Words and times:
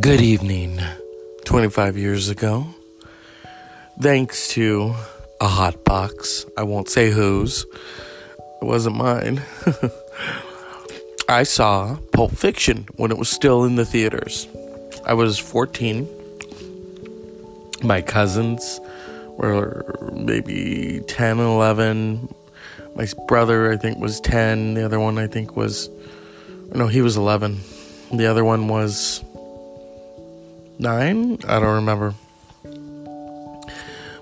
Good 0.00 0.22
evening. 0.22 0.80
25 1.44 1.98
years 1.98 2.30
ago, 2.30 2.66
thanks 4.00 4.48
to 4.54 4.94
a 5.42 5.46
hot 5.46 5.84
box, 5.84 6.46
I 6.56 6.62
won't 6.62 6.88
say 6.88 7.10
whose, 7.10 7.66
it 8.62 8.64
wasn't 8.64 8.96
mine. 8.96 9.42
I 11.28 11.42
saw 11.42 11.98
Pulp 12.12 12.32
Fiction 12.32 12.88
when 12.96 13.10
it 13.10 13.18
was 13.18 13.28
still 13.28 13.64
in 13.64 13.76
the 13.76 13.84
theaters. 13.84 14.48
I 15.04 15.12
was 15.12 15.38
14. 15.38 16.08
My 17.82 18.00
cousins 18.00 18.80
were 19.36 19.84
maybe 20.14 21.02
10, 21.08 21.40
11. 21.40 22.34
My 22.94 23.06
brother, 23.28 23.70
I 23.70 23.76
think, 23.76 23.98
was 23.98 24.18
10. 24.22 24.74
The 24.74 24.84
other 24.84 24.98
one, 24.98 25.18
I 25.18 25.26
think, 25.26 25.56
was. 25.56 25.90
No, 26.74 26.86
he 26.86 27.02
was 27.02 27.18
11. 27.18 27.60
The 28.12 28.26
other 28.26 28.44
one 28.46 28.66
was 28.68 29.22
nine? 30.80 31.38
I 31.46 31.60
don't 31.60 31.76
remember. 31.76 32.14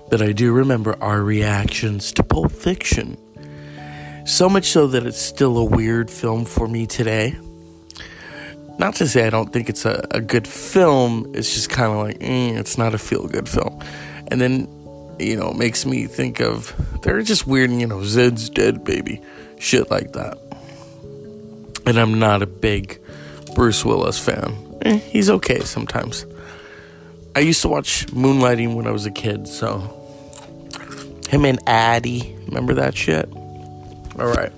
But 0.09 0.21
I 0.21 0.31
do 0.31 0.51
remember 0.51 0.95
our 1.01 1.21
reactions 1.21 2.11
to 2.13 2.23
Pulp 2.23 2.51
Fiction. 2.51 3.17
So 4.25 4.49
much 4.49 4.65
so 4.65 4.87
that 4.87 5.05
it's 5.05 5.21
still 5.21 5.57
a 5.57 5.63
weird 5.63 6.11
film 6.11 6.45
for 6.45 6.67
me 6.67 6.85
today. 6.85 7.37
Not 8.77 8.95
to 8.95 9.07
say 9.07 9.27
I 9.27 9.29
don't 9.29 9.51
think 9.51 9.69
it's 9.69 9.85
a, 9.85 10.07
a 10.11 10.21
good 10.21 10.47
film, 10.47 11.31
it's 11.35 11.53
just 11.53 11.69
kind 11.69 11.91
of 11.91 11.97
like, 11.97 12.19
mm, 12.19 12.57
it's 12.57 12.77
not 12.77 12.93
a 12.93 12.97
feel 12.97 13.27
good 13.27 13.49
film. 13.49 13.83
And 14.27 14.39
then, 14.39 14.67
you 15.19 15.35
know, 15.35 15.49
it 15.49 15.57
makes 15.57 15.85
me 15.85 16.07
think 16.07 16.39
of, 16.39 16.73
they're 17.01 17.21
just 17.21 17.45
weird, 17.45 17.71
you 17.71 17.87
know, 17.87 18.03
Zed's 18.03 18.49
dead, 18.49 18.83
baby. 18.83 19.21
Shit 19.59 19.91
like 19.91 20.13
that. 20.13 20.37
And 21.85 21.99
I'm 21.99 22.19
not 22.19 22.41
a 22.41 22.47
big 22.47 23.01
Bruce 23.53 23.83
Willis 23.83 24.17
fan. 24.17 24.55
Eh, 24.83 24.97
he's 24.97 25.29
okay 25.29 25.59
sometimes. 25.59 26.25
I 27.35 27.41
used 27.41 27.61
to 27.61 27.67
watch 27.67 28.07
Moonlighting 28.07 28.75
when 28.75 28.87
I 28.87 28.91
was 28.91 29.05
a 29.05 29.11
kid, 29.11 29.47
so 29.47 29.95
him 31.29 31.45
and 31.45 31.59
Addie, 31.67 32.35
remember 32.47 32.73
that 32.73 32.97
shit? 32.97 33.29
All 33.33 34.27
right. 34.27 34.51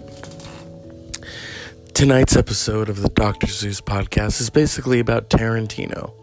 Tonight's 1.94 2.36
episode 2.36 2.90
of 2.90 3.02
the 3.02 3.10
Dr. 3.10 3.48
Zeus 3.48 3.82
podcast 3.82 4.40
is 4.42 4.50
basically 4.50 5.00
about 5.00 5.30
Tarantino. 5.30 6.14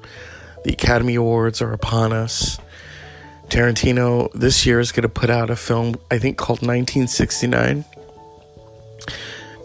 The 0.65 0.73
Academy 0.73 1.15
Awards 1.15 1.61
are 1.61 1.73
upon 1.73 2.13
us. 2.13 2.59
Tarantino 3.49 4.33
this 4.33 4.67
year 4.67 4.81
is 4.81 4.91
going 4.91 5.03
to 5.03 5.09
put 5.09 5.31
out 5.31 5.51
a 5.51 5.57
film, 5.57 5.97
I 6.11 6.19
think, 6.19 6.37
called 6.39 6.61
1969. 6.61 7.85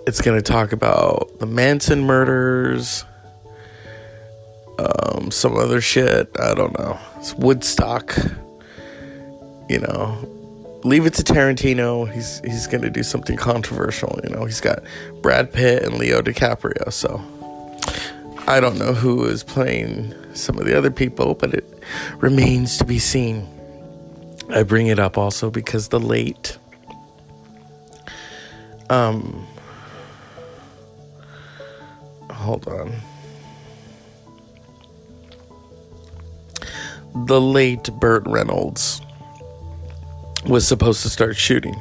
It's 0.06 0.22
going 0.22 0.38
to 0.38 0.44
talk 0.44 0.74
about 0.74 1.40
the 1.40 1.46
Manson 1.46 2.02
murders, 2.02 3.06
um, 5.24 5.32
some 5.32 5.58
other 5.58 5.82
shit. 5.82 6.30
I 6.40 6.54
don't 6.54 6.78
know. 6.78 7.00
It's 7.18 7.34
Woodstock. 7.36 8.16
You 9.70 9.80
know, 9.80 10.82
leave 10.84 11.06
it 11.06 11.14
to 11.16 11.24
Tarantino. 11.24 12.12
He's 12.12 12.40
he's 12.42 12.68
gonna 12.68 12.90
do 12.90 13.04
something 13.04 13.38
controversial. 13.38 14.20
You 14.24 14.30
know, 14.30 14.46
he's 14.46 14.62
got 14.62 14.84
Brad 15.22 15.52
Pitt 15.54 15.84
and 15.84 15.98
Leo 15.98 16.22
DiCaprio. 16.22 16.92
So 16.92 17.22
I 18.48 18.60
don't 18.60 18.78
know 18.78 18.94
who 18.94 19.26
is 19.26 19.44
playing 19.44 20.14
some 20.36 20.58
of 20.58 20.66
the 20.66 20.78
other 20.78 20.92
people, 20.92 21.36
but 21.36 21.54
it 21.54 21.66
remains 22.18 22.78
to 22.78 22.86
be 22.86 23.00
seen. 23.00 23.48
I 24.50 24.64
bring 24.64 24.88
it 24.88 25.00
up 25.00 25.18
also 25.18 25.50
because 25.50 25.88
the 25.88 26.00
late 26.00 26.58
um 28.90 29.48
hold 32.30 32.68
on. 32.68 32.94
The 37.16 37.40
late 37.40 37.92
Burt 38.00 38.24
Reynolds 38.26 39.02
was 40.46 40.68
supposed 40.68 41.04
to 41.04 41.10
start 41.10 41.38
shooting. 41.38 41.80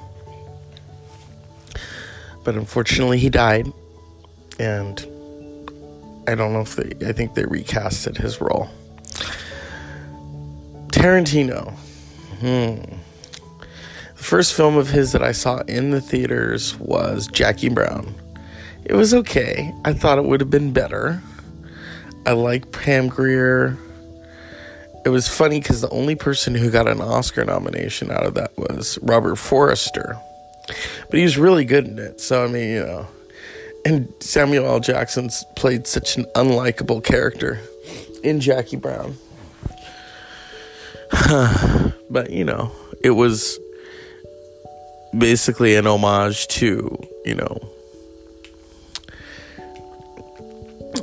But 2.44 2.54
unfortunately, 2.54 3.19
he 3.19 3.31
died. 3.31 3.72
And 4.59 5.00
I 6.28 6.34
don't 6.34 6.53
know 6.53 6.60
if 6.60 6.76
they, 6.76 7.06
I 7.06 7.12
think 7.12 7.34
they 7.34 7.44
recasted 7.44 8.16
his 8.16 8.41
role. 8.41 8.69
Tarantino. 10.88 11.72
Hmm. 12.41 12.99
The 14.16 14.22
first 14.22 14.54
film 14.54 14.76
of 14.76 14.91
his 14.91 15.12
that 15.12 15.22
I 15.22 15.32
saw 15.32 15.59
in 15.62 15.91
the 15.91 16.00
theaters 16.00 16.78
was 16.78 17.26
Jackie 17.26 17.69
Brown. 17.69 18.14
It 18.84 18.94
was 18.94 19.14
okay. 19.14 19.72
I 19.84 19.93
thought 19.93 20.19
it 20.19 20.25
would 20.25 20.41
have 20.41 20.50
been 20.50 20.72
better. 20.72 21.22
I 22.26 22.32
like 22.32 22.70
Pam 22.72 23.09
Grier 23.09 23.76
it 25.04 25.08
was 25.08 25.28
funny 25.28 25.60
because 25.60 25.80
the 25.80 25.90
only 25.90 26.14
person 26.14 26.54
who 26.54 26.70
got 26.70 26.88
an 26.88 27.00
Oscar 27.00 27.44
nomination 27.44 28.10
out 28.10 28.24
of 28.24 28.34
that 28.34 28.56
was 28.56 28.98
Robert 29.02 29.36
Forster. 29.36 30.16
But 31.10 31.18
he 31.18 31.24
was 31.24 31.36
really 31.36 31.64
good 31.64 31.86
in 31.86 31.98
it. 31.98 32.20
So, 32.20 32.44
I 32.44 32.48
mean, 32.48 32.68
you 32.68 32.84
know. 32.84 33.08
And 33.84 34.12
Samuel 34.20 34.66
L. 34.66 34.78
Jackson's 34.78 35.44
played 35.56 35.88
such 35.88 36.16
an 36.16 36.24
unlikable 36.36 37.02
character 37.02 37.58
in 38.22 38.40
Jackie 38.40 38.76
Brown. 38.76 39.16
but, 42.08 42.30
you 42.30 42.44
know, 42.44 42.70
it 43.02 43.10
was 43.10 43.58
basically 45.19 45.74
an 45.74 45.88
homage 45.88 46.46
to, 46.46 46.96
you 47.24 47.34
know, 47.34 47.58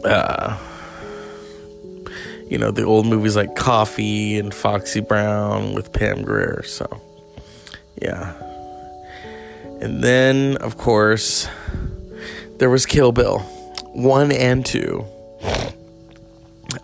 uh, 0.05 0.57
you 2.49 2.57
know, 2.57 2.71
the 2.71 2.83
old 2.83 3.05
movies 3.05 3.35
like 3.35 3.55
Coffy 3.55 4.39
and 4.39 4.53
Foxy 4.53 5.01
Brown 5.01 5.73
with 5.73 5.93
Pam 5.93 6.23
Grier. 6.23 6.63
So, 6.63 7.01
yeah. 8.01 8.33
And 9.81 10.03
then, 10.03 10.57
of 10.57 10.77
course, 10.77 11.47
there 12.57 12.69
was 12.69 12.85
Kill 12.85 13.11
Bill 13.11 13.39
1 13.93 14.31
and 14.31 14.65
2. 14.65 15.05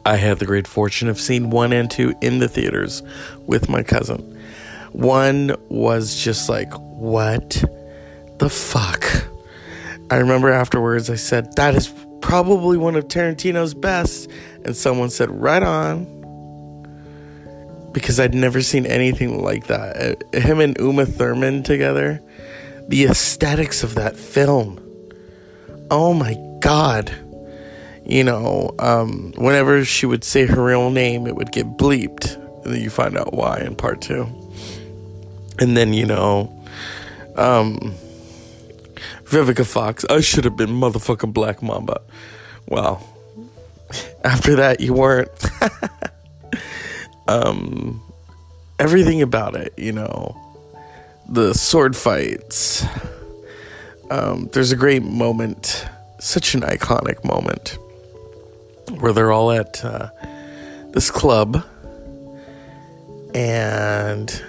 I 0.05 0.17
had 0.17 0.39
the 0.39 0.45
great 0.45 0.67
fortune 0.67 1.09
of 1.09 1.19
seeing 1.19 1.49
1 1.49 1.73
and 1.73 1.89
2 1.89 2.13
in 2.21 2.39
the 2.39 2.47
theaters 2.47 3.01
with 3.47 3.67
my 3.67 3.81
cousin. 3.81 4.39
One 4.91 5.55
was 5.67 6.15
just 6.15 6.47
like, 6.47 6.71
what 6.73 7.63
the 8.37 8.49
fuck? 8.49 9.03
I 10.09 10.17
remember 10.17 10.51
afterwards 10.51 11.09
I 11.09 11.15
said, 11.15 11.55
that 11.55 11.75
is 11.75 11.91
probably 12.25 12.75
one 12.75 12.95
of 12.95 13.07
Tarantino's 13.07 13.75
best. 13.75 14.27
And 14.63 14.75
someone 14.75 15.11
said, 15.11 15.29
right 15.29 15.61
on. 15.61 16.13
Because 17.93 18.19
I'd 18.19 18.33
never 18.33 18.61
seen 18.61 18.87
anything 18.87 19.43
like 19.43 19.67
that. 19.67 20.17
Uh, 20.33 20.39
him 20.39 20.59
and 20.59 20.75
Uma 20.79 21.05
Thurman 21.05 21.61
together. 21.61 22.21
The 22.87 23.05
aesthetics 23.05 23.83
of 23.83 23.93
that 23.95 24.17
film. 24.17 24.79
Oh 25.91 26.15
my 26.15 26.35
God. 26.61 27.15
You 28.03 28.23
know, 28.23 28.73
um, 28.79 29.33
whenever 29.37 29.85
she 29.85 30.07
would 30.07 30.23
say 30.23 30.47
her 30.47 30.63
real 30.63 30.89
name, 30.89 31.27
it 31.27 31.35
would 31.35 31.51
get 31.51 31.77
bleeped. 31.77 32.35
And 32.65 32.73
then 32.73 32.81
you 32.81 32.89
find 32.89 33.15
out 33.17 33.33
why 33.33 33.59
in 33.59 33.75
part 33.75 34.01
two. 34.01 34.27
And 35.59 35.77
then, 35.77 35.93
you 35.93 36.07
know, 36.07 36.51
um, 37.35 37.93
Vivica 39.25 39.65
Fox, 39.65 40.05
I 40.09 40.21
should 40.21 40.43
have 40.45 40.55
been 40.55 40.69
motherfucking 40.69 41.33
Black 41.33 41.61
Mamba. 41.61 42.01
Well, 42.67 43.07
after 44.23 44.55
that, 44.55 44.79
you 44.79 44.93
weren't. 44.93 45.29
um, 47.27 48.01
everything 48.79 49.21
about 49.21 49.55
it, 49.55 49.73
you 49.77 49.91
know, 49.91 50.37
the 51.27 51.53
sword 51.53 51.95
fights. 51.95 52.85
Um, 54.11 54.49
there's 54.53 54.71
a 54.71 54.75
great 54.75 55.03
moment, 55.03 55.85
such 56.19 56.53
an 56.53 56.61
iconic 56.61 57.23
moment, 57.23 57.77
where 58.99 59.13
they're 59.13 59.31
all 59.31 59.51
at 59.51 59.83
uh, 59.83 60.09
this 60.91 61.09
club 61.09 61.65
and 63.33 64.43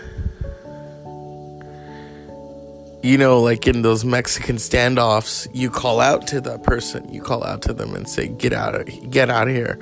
you 3.07 3.17
know, 3.17 3.41
like 3.41 3.69
in 3.69 3.83
those 3.83 4.05
Mexican 4.05 4.57
standoffs, 4.57 5.47
you 5.55 5.71
call 5.71 6.01
out 6.01 6.27
to 6.27 6.41
the 6.41 6.59
person, 6.59 7.09
you 7.13 7.23
call 7.23 7.45
out 7.45 7.63
to 7.63 7.73
them 7.73 7.95
and 7.95 8.09
say, 8.09 8.27
"Get 8.27 8.53
out 8.53 8.75
of, 8.75 9.11
get 9.11 9.31
out 9.31 9.47
of 9.47 9.55
here! 9.55 9.79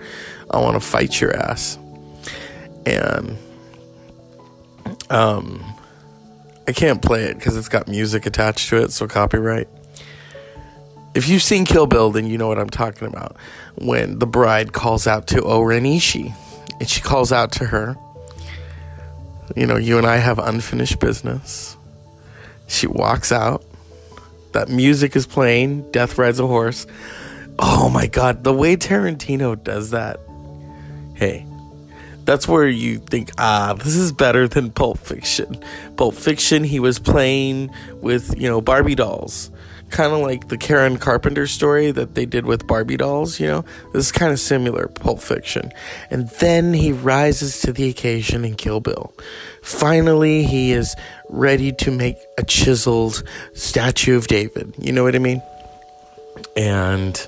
I 0.50 0.60
want 0.60 0.74
to 0.74 0.80
fight 0.80 1.22
your 1.22 1.34
ass." 1.34 1.78
And 2.84 3.38
um, 5.08 5.64
I 6.68 6.72
can't 6.72 7.00
play 7.00 7.24
it 7.24 7.38
because 7.38 7.56
it's 7.56 7.70
got 7.70 7.88
music 7.88 8.26
attached 8.26 8.68
to 8.68 8.76
it, 8.82 8.92
so 8.92 9.08
copyright. 9.08 9.68
If 11.14 11.26
you've 11.26 11.42
seen 11.42 11.64
Kill 11.64 11.86
Bill, 11.86 12.10
then 12.10 12.26
you 12.26 12.36
know 12.36 12.48
what 12.48 12.58
I'm 12.58 12.68
talking 12.68 13.08
about. 13.08 13.36
When 13.76 14.18
the 14.18 14.26
bride 14.26 14.74
calls 14.74 15.06
out 15.06 15.28
to 15.28 15.42
O-Ren 15.42 15.86
and 15.86 16.02
she 16.02 17.00
calls 17.00 17.32
out 17.32 17.52
to 17.52 17.64
her, 17.66 17.96
you 19.56 19.66
know, 19.66 19.76
you 19.76 19.96
and 19.96 20.06
I 20.06 20.16
have 20.16 20.38
unfinished 20.38 20.98
business 20.98 21.78
she 22.66 22.86
walks 22.86 23.32
out. 23.32 23.64
That 24.52 24.68
music 24.68 25.16
is 25.16 25.26
playing. 25.26 25.90
Death 25.90 26.16
rides 26.18 26.38
a 26.38 26.46
horse. 26.46 26.86
Oh 27.58 27.88
my 27.88 28.06
god, 28.06 28.44
the 28.44 28.52
way 28.52 28.76
Tarantino 28.76 29.62
does 29.62 29.90
that. 29.90 30.18
hey, 31.14 31.46
that's 32.24 32.48
where 32.48 32.66
you 32.66 32.98
think, 32.98 33.30
ah, 33.38 33.74
this 33.74 33.94
is 33.94 34.12
better 34.12 34.48
than 34.48 34.70
Pulp 34.70 34.98
Fiction. 34.98 35.62
Pulp 35.96 36.14
Fiction, 36.14 36.64
he 36.64 36.80
was 36.80 36.98
playing 36.98 37.70
with, 38.00 38.38
you 38.40 38.48
know, 38.48 38.60
Barbie 38.60 38.94
dolls. 38.94 39.50
Kind 39.94 40.12
of 40.12 40.22
like 40.22 40.48
the 40.48 40.58
Karen 40.58 40.96
Carpenter 40.96 41.46
story 41.46 41.92
that 41.92 42.16
they 42.16 42.26
did 42.26 42.46
with 42.46 42.66
Barbie 42.66 42.96
dolls, 42.96 43.38
you 43.38 43.46
know? 43.46 43.64
This 43.92 44.06
is 44.06 44.10
kind 44.10 44.32
of 44.32 44.40
similar, 44.40 44.88
Pulp 44.88 45.20
Fiction. 45.20 45.70
And 46.10 46.28
then 46.40 46.74
he 46.74 46.90
rises 46.90 47.60
to 47.60 47.72
the 47.72 47.88
occasion 47.88 48.44
in 48.44 48.56
Kill 48.56 48.80
Bill. 48.80 49.12
Finally, 49.62 50.42
he 50.42 50.72
is 50.72 50.96
ready 51.30 51.70
to 51.74 51.92
make 51.92 52.16
a 52.36 52.42
chiseled 52.42 53.22
statue 53.52 54.16
of 54.16 54.26
David. 54.26 54.74
You 54.78 54.90
know 54.90 55.04
what 55.04 55.14
I 55.14 55.20
mean? 55.20 55.40
And 56.56 57.24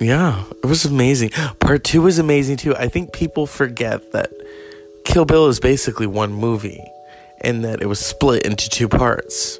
yeah, 0.00 0.44
it 0.62 0.66
was 0.66 0.86
amazing. 0.86 1.32
Part 1.60 1.84
two 1.84 2.00
was 2.00 2.18
amazing 2.18 2.56
too. 2.56 2.74
I 2.76 2.88
think 2.88 3.12
people 3.12 3.46
forget 3.46 4.12
that 4.12 4.30
Kill 5.04 5.26
Bill 5.26 5.48
is 5.48 5.60
basically 5.60 6.06
one 6.06 6.32
movie 6.32 6.82
and 7.42 7.62
that 7.62 7.82
it 7.82 7.86
was 7.88 8.00
split 8.00 8.46
into 8.46 8.70
two 8.70 8.88
parts 8.88 9.58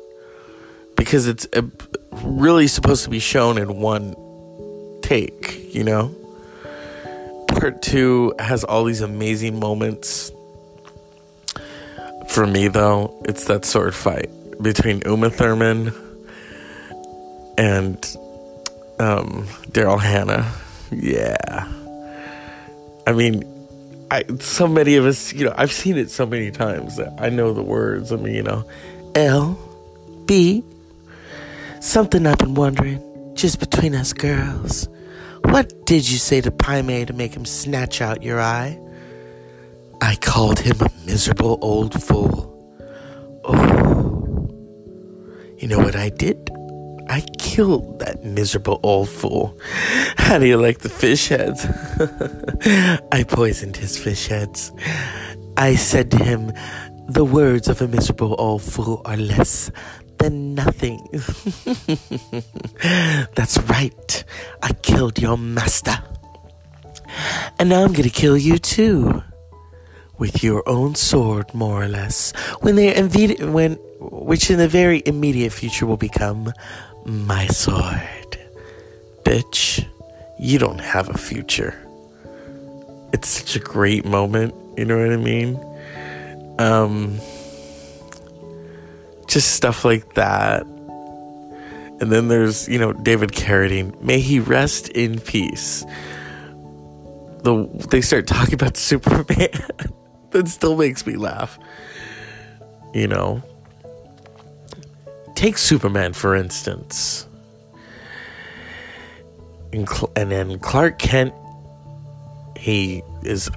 because 0.97 1.27
it's 1.27 1.47
uh, 1.55 1.63
really 2.23 2.67
supposed 2.67 3.05
to 3.05 3.11
be 3.11 3.19
shown 3.19 3.59
in 3.59 3.81
one 3.81 4.15
take, 5.03 5.75
you 5.75 5.85
know? 5.85 6.15
Part 7.49 7.83
two 7.83 8.35
has 8.39 8.65
all 8.65 8.85
these 8.85 9.01
amazing 9.01 9.61
moments. 9.61 10.33
For 12.29 12.47
me, 12.47 12.69
though, 12.69 13.23
it's 13.27 13.45
that 13.45 13.65
sword 13.65 13.95
fight 13.95 14.31
between 14.63 15.03
Uma 15.05 15.29
Thurman 15.29 15.93
and 17.59 17.97
um, 18.99 19.47
Daryl 19.71 20.01
Hannah. 20.01 20.51
Yeah. 20.91 21.71
I 23.07 23.13
mean, 23.13 23.45
I 24.11 24.25
so 24.41 24.69
many 24.69 24.97
of 24.97 25.05
us, 25.05 25.33
you 25.33 25.45
know, 25.45 25.55
I've 25.57 25.73
seen 25.73 25.97
it 25.97 26.11
so 26.11 26.25
many 26.25 26.51
times 26.51 26.97
that 26.97 27.15
I 27.19 27.29
know 27.29 27.53
the 27.53 27.63
words. 27.63 28.13
I 28.13 28.17
mean, 28.17 28.35
you 28.35 28.43
know, 28.43 28.65
L, 29.15 29.59
B, 30.27 30.65
something 31.83 32.27
I've 32.27 32.39
been 32.39 32.55
wondering, 32.55 33.35
just 33.35 33.59
between 33.59 33.95
us 33.95 34.13
girls. 34.13 34.89
What 35.47 35.85
did 35.85 36.09
you 36.09 36.17
say 36.17 36.41
to 36.41 36.51
Pai 36.51 36.81
Mei 36.83 37.05
to 37.05 37.13
make 37.13 37.35
him 37.35 37.45
snatch 37.45 38.01
out 38.01 38.23
your 38.23 38.41
eye? 38.41 38.79
I 40.01 40.15
called 40.17 40.61
him 40.61 40.81
a 40.81 40.91
miserable 41.05 41.59
old 41.61 42.01
fool. 42.01 42.49
Oh. 43.45 44.49
You 45.59 45.69
know 45.69 45.79
what 45.79 45.97
I 45.97 46.09
did? 46.09 46.51
I 47.09 47.25
killed 47.39 47.99
that 47.99 48.25
miserable 48.25 48.79
old 48.83 49.09
fool. 49.09 49.59
How 50.17 50.39
do 50.39 50.47
you 50.47 50.57
like 50.57 50.79
the 50.79 50.89
fish 50.89 51.29
heads? 51.29 51.67
I 53.13 53.25
poisoned 53.25 53.77
his 53.77 53.99
fish 53.99 54.29
heads. 54.29 54.73
I 55.57 55.75
said 55.75 56.11
to 56.13 56.19
him, 56.19 56.53
The 57.09 57.25
words 57.25 57.69
of 57.69 57.83
a 57.83 57.89
miserable 57.89 58.37
old 58.39 58.63
fool 58.63 59.03
are 59.05 59.17
less 59.17 59.71
than 60.23 60.55
nothing. 60.55 61.09
That's 63.35 63.59
right. 63.59 64.25
I 64.63 64.73
killed 64.73 65.19
your 65.19 65.37
master. 65.37 65.99
And 67.59 67.69
now 67.69 67.85
I'm 67.85 67.93
gonna 67.93 68.09
kill 68.09 68.39
you 68.39 68.59
too. 68.59 69.23
With 70.19 70.45
your 70.45 70.63
own 70.69 70.95
sword, 70.95 71.53
more 71.55 71.83
or 71.83 71.89
less. 71.89 72.33
When 72.61 72.77
they 72.77 73.03
when 73.03 73.75
which 73.99 74.51
in 74.51 74.59
the 74.59 74.69
very 74.69 75.03
immediate 75.07 75.53
future 75.53 75.87
will 75.87 75.97
become 75.97 76.53
my 77.05 77.49
sword. 77.49 78.39
Bitch, 79.25 79.85
you 80.39 80.59
don't 80.59 80.81
have 80.81 81.09
a 81.09 81.19
future. 81.19 81.75
It's 83.13 83.29
such 83.29 83.57
a 83.57 83.61
great 83.61 84.05
moment, 84.05 84.55
you 84.79 84.85
know 84.85 84.99
what 84.99 85.13
I 85.13 85.17
mean? 85.17 85.59
Um 86.61 87.19
just 89.33 89.53
stuff 89.53 89.85
like 89.85 90.15
that. 90.15 90.63
And 90.63 92.11
then 92.13 92.29
there's, 92.29 92.69
you 92.69 92.79
know, 92.79 92.93
David 92.93 93.31
Carradine. 93.31 93.99
May 94.03 94.21
he 94.21 94.41
rest 94.41 94.89
in 94.89 95.21
peace. 95.21 95.85
The 97.43 97.69
they 97.91 98.01
start 98.03 98.27
talking 98.27 98.55
about 98.55 98.77
Superman. 98.89 99.49
that 100.31 100.49
still 100.49 100.77
makes 100.77 101.07
me 101.07 101.17
laugh. 101.17 101.59
You 102.93 103.09
know, 103.09 103.43
take 105.35 105.57
Superman 105.57 106.13
for 106.13 106.37
instance. 106.37 107.27
And, 109.73 109.89
and 110.15 110.31
then 110.31 110.59
Clark 110.59 110.99
Kent, 110.99 111.33
he 112.59 113.03
is 113.23 113.51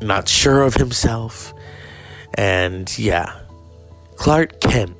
not 0.00 0.28
sure 0.28 0.62
of 0.62 0.74
himself. 0.74 1.54
And 2.34 2.98
yeah, 2.98 3.38
Clark 4.16 4.60
Kent 4.60 4.96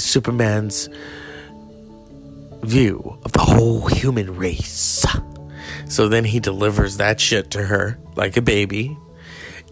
Superman's 0.00 0.88
view 2.62 3.18
of 3.24 3.32
the 3.32 3.40
whole 3.40 3.86
human 3.86 4.36
race. 4.36 5.04
So 5.88 6.08
then 6.08 6.24
he 6.24 6.40
delivers 6.40 6.98
that 6.98 7.20
shit 7.20 7.50
to 7.52 7.62
her 7.64 7.98
like 8.16 8.36
a 8.36 8.42
baby. 8.42 8.96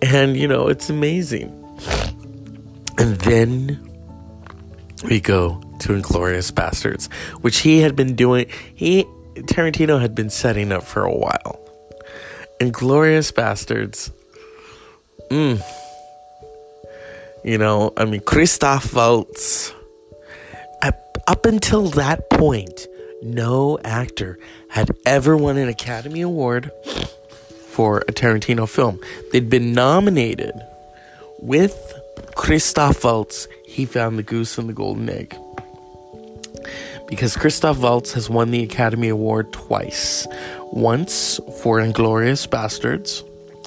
And, 0.02 0.36
you 0.36 0.48
know, 0.48 0.68
it's 0.68 0.90
amazing. 0.90 1.54
And 2.98 3.16
then 3.20 3.88
we 5.04 5.20
go 5.20 5.60
to 5.80 5.88
Inglourious 5.90 6.52
Basterds, 6.52 7.12
which 7.40 7.58
he 7.58 7.80
had 7.80 7.94
been 7.94 8.16
doing. 8.16 8.46
He 8.74 9.04
Tarantino 9.34 10.00
had 10.00 10.14
been 10.14 10.30
setting 10.30 10.72
up 10.72 10.82
for 10.82 11.04
a 11.04 11.14
while. 11.14 11.60
Inglourious 12.60 13.32
Basterds. 13.32 14.10
Mm. 15.30 15.62
You 17.44 17.58
know, 17.58 17.92
I 17.96 18.04
mean, 18.04 18.20
Christoph 18.20 18.92
Waltz. 18.92 19.72
Up 21.28 21.44
until 21.44 21.88
that 21.90 22.30
point, 22.30 22.86
no 23.22 23.78
actor 23.84 24.38
had 24.70 24.90
ever 25.04 25.36
won 25.36 25.58
an 25.58 25.68
Academy 25.68 26.22
Award 26.22 26.70
for 27.66 27.98
a 28.08 28.12
Tarantino 28.12 28.66
film. 28.66 28.98
They'd 29.30 29.50
been 29.50 29.74
nominated 29.74 30.54
with 31.38 31.76
Christoph 32.34 33.04
Waltz. 33.04 33.46
He 33.66 33.84
found 33.84 34.18
the 34.18 34.22
goose 34.22 34.56
and 34.56 34.70
the 34.70 34.72
golden 34.72 35.10
egg 35.10 35.36
because 37.06 37.36
Christoph 37.36 37.78
Waltz 37.78 38.14
has 38.14 38.30
won 38.30 38.50
the 38.50 38.62
Academy 38.62 39.10
Award 39.10 39.52
twice. 39.52 40.26
Once 40.72 41.40
for 41.60 41.78
Inglourious 41.78 42.48
Basterds 42.48 43.22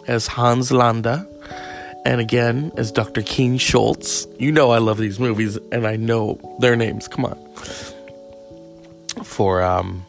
as 0.07 0.25
Hans 0.25 0.71
Landa, 0.71 1.27
and 2.05 2.21
again 2.21 2.71
as 2.77 2.91
Dr. 2.91 3.21
King 3.21 3.57
Schultz. 3.57 4.27
You 4.39 4.51
know 4.51 4.71
I 4.71 4.79
love 4.79 4.97
these 4.97 5.19
movies, 5.19 5.57
and 5.71 5.85
I 5.85 5.95
know 5.95 6.39
their 6.59 6.75
names. 6.75 7.07
Come 7.07 7.25
on. 7.25 7.37
For 9.23 9.61
um, 9.61 10.05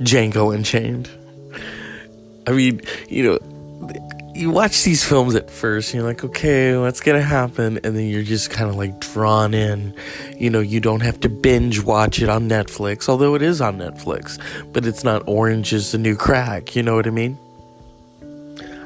Django 0.00 0.54
Unchained. 0.54 1.10
I 2.46 2.52
mean, 2.52 2.80
you 3.08 3.24
know, 3.24 3.38
you 4.34 4.50
watch 4.50 4.82
these 4.82 5.04
films 5.04 5.34
at 5.34 5.50
first 5.50 5.92
and 5.92 6.00
you're 6.00 6.08
like, 6.08 6.24
okay, 6.24 6.76
what's 6.76 7.00
gonna 7.00 7.22
happen? 7.22 7.78
And 7.84 7.96
then 7.96 8.06
you're 8.06 8.22
just 8.22 8.50
kind 8.50 8.70
of 8.70 8.76
like 8.76 8.98
drawn 9.00 9.54
in. 9.54 9.94
You 10.38 10.50
know, 10.50 10.60
you 10.60 10.80
don't 10.80 11.00
have 11.00 11.20
to 11.20 11.28
binge 11.28 11.82
watch 11.82 12.20
it 12.20 12.28
on 12.28 12.48
Netflix, 12.48 13.08
although 13.08 13.34
it 13.34 13.42
is 13.42 13.60
on 13.60 13.78
Netflix, 13.78 14.40
but 14.72 14.86
it's 14.86 15.04
not 15.04 15.22
Orange 15.26 15.72
is 15.72 15.92
the 15.92 15.98
New 15.98 16.16
Crack. 16.16 16.74
You 16.74 16.82
know 16.82 16.94
what 16.94 17.06
I 17.06 17.10
mean? 17.10 17.38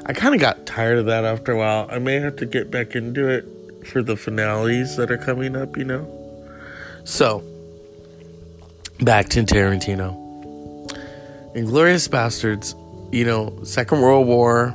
I 0.07 0.13
kind 0.13 0.33
of 0.33 0.39
got 0.39 0.65
tired 0.65 0.99
of 0.99 1.05
that 1.07 1.25
after 1.25 1.51
a 1.51 1.57
while. 1.57 1.87
I 1.91 1.99
may 1.99 2.15
have 2.15 2.37
to 2.37 2.45
get 2.45 2.71
back 2.71 2.95
into 2.95 3.27
it 3.27 3.45
for 3.85 4.01
the 4.01 4.15
finales 4.15 4.95
that 4.95 5.11
are 5.11 5.17
coming 5.17 5.55
up, 5.55 5.75
you 5.75 5.83
know? 5.83 6.07
So, 7.03 7.43
back 9.01 9.27
to 9.29 9.43
Tarantino. 9.43 10.15
Inglourious 11.53 12.07
Basterds, 12.07 12.73
you 13.13 13.25
know, 13.25 13.59
Second 13.63 13.99
World 14.01 14.27
War 14.27 14.73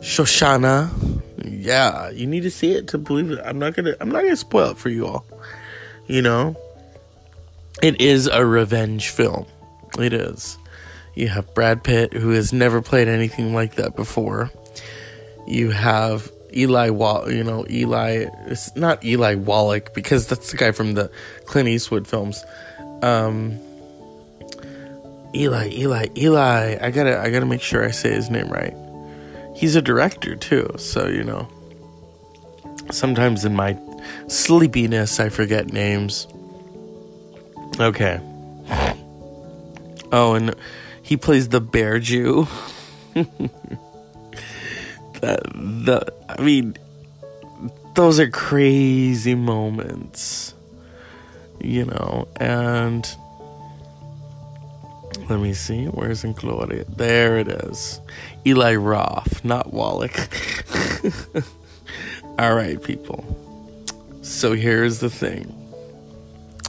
Shoshana. 0.00 0.90
Yeah, 1.42 2.10
you 2.10 2.26
need 2.26 2.42
to 2.42 2.50
see 2.50 2.72
it 2.72 2.88
to 2.88 2.98
believe 2.98 3.30
it. 3.30 3.40
I'm 3.42 3.58
not 3.58 3.74
gonna 3.74 3.94
I'm 4.00 4.10
not 4.10 4.22
gonna 4.22 4.36
spoil 4.36 4.72
it 4.72 4.78
for 4.78 4.90
you 4.90 5.06
all. 5.06 5.24
You 6.06 6.20
know? 6.20 6.56
It 7.82 8.00
is 8.02 8.26
a 8.26 8.44
revenge 8.44 9.08
film. 9.08 9.46
It 9.98 10.12
is. 10.12 10.58
You 11.14 11.28
have 11.28 11.54
Brad 11.54 11.84
Pitt, 11.84 12.12
who 12.12 12.30
has 12.30 12.52
never 12.52 12.82
played 12.82 13.08
anything 13.08 13.54
like 13.54 13.76
that 13.76 13.96
before. 13.96 14.50
You 15.46 15.70
have 15.70 16.30
Eli 16.54 16.90
Wall, 16.90 17.30
you 17.30 17.44
know, 17.44 17.64
Eli, 17.68 18.26
it's 18.46 18.74
not 18.76 19.04
Eli 19.04 19.34
Wallach 19.34 19.94
because 19.94 20.26
that's 20.26 20.50
the 20.50 20.56
guy 20.56 20.72
from 20.72 20.94
the 20.94 21.10
Clint 21.46 21.68
Eastwood 21.68 22.06
films. 22.06 22.44
Um, 23.02 23.58
Eli, 25.34 25.70
Eli, 25.70 26.06
Eli. 26.16 26.78
I 26.80 26.90
gotta, 26.90 27.20
I 27.20 27.30
gotta 27.30 27.46
make 27.46 27.60
sure 27.60 27.84
I 27.84 27.90
say 27.90 28.12
his 28.12 28.30
name 28.30 28.48
right 28.48 28.74
he's 29.54 29.76
a 29.76 29.82
director 29.82 30.36
too, 30.36 30.68
so 30.76 31.06
you 31.06 31.24
know. 31.24 31.48
Sometimes 32.90 33.46
in 33.46 33.54
my 33.56 33.78
sleepiness, 34.26 35.18
I 35.18 35.30
forget 35.30 35.72
names. 35.72 36.26
Okay. 37.80 38.20
Oh, 40.12 40.34
and 40.34 40.54
he 41.04 41.16
plays 41.16 41.50
the 41.50 41.60
bear 41.60 42.00
Jew. 42.00 42.48
that 43.14 43.28
the 45.20 46.12
I 46.28 46.42
mean 46.42 46.76
those 47.94 48.18
are 48.18 48.28
crazy 48.28 49.36
moments. 49.36 50.54
You 51.60 51.84
know, 51.84 52.26
and 52.36 53.06
let 55.30 55.40
me 55.40 55.54
see, 55.54 55.86
where's 55.86 56.22
Ingloria? 56.22 56.84
There 56.96 57.38
it 57.38 57.48
is. 57.48 58.00
Eli 58.44 58.74
Roth, 58.74 59.44
not 59.44 59.72
Wallach. 59.72 60.28
All 62.38 62.54
right, 62.54 62.82
people. 62.82 63.24
So 64.22 64.52
here's 64.52 64.98
the 64.98 65.08
thing. 65.08 65.54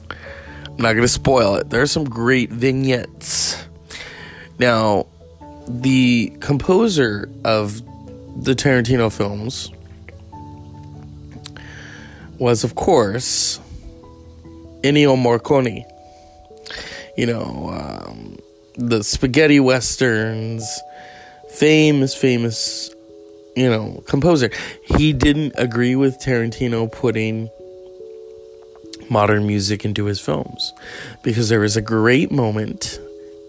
I'm 0.10 0.78
not 0.78 0.94
going 0.94 1.02
to 1.02 1.08
spoil 1.08 1.56
it. 1.56 1.70
There 1.70 1.82
are 1.82 1.88
some 1.88 2.06
great 2.06 2.50
vignettes. 2.50 3.65
Now, 4.60 5.08
the 5.68 6.32
composer 6.40 7.30
of 7.44 7.82
the 8.44 8.54
Tarantino 8.54 9.12
films 9.12 9.72
was, 12.38 12.64
of 12.64 12.76
course, 12.76 13.60
Ennio 14.82 15.16
Morricone. 15.18 15.84
You 17.18 17.28
know, 17.28 17.70
um, 18.08 18.38
the 18.76 19.04
spaghetti 19.04 19.60
westerns, 19.60 20.82
famous, 21.52 22.14
famous, 22.14 22.94
you 23.56 23.70
know, 23.70 24.04
composer. 24.08 24.52
He 24.84 25.14
didn't 25.14 25.54
agree 25.58 25.96
with 25.96 26.20
Tarantino 26.20 26.92
putting 26.92 27.50
modern 29.10 29.48
music 29.48 29.86
into 29.86 30.06
his 30.06 30.20
films 30.20 30.74
because 31.24 31.50
there 31.50 31.60
was 31.60 31.78
a 31.78 31.82
great 31.82 32.32
moment 32.32 33.00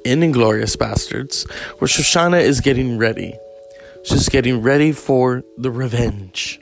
in 0.06 0.20
Inglourious 0.20 0.76
Basterds, 0.76 1.50
where 1.80 1.88
Shoshana 1.88 2.40
is 2.40 2.60
getting 2.60 2.96
ready. 2.96 3.34
She's 4.04 4.28
getting 4.28 4.62
ready 4.62 4.92
for 4.92 5.42
the 5.58 5.70
revenge. 5.70 6.60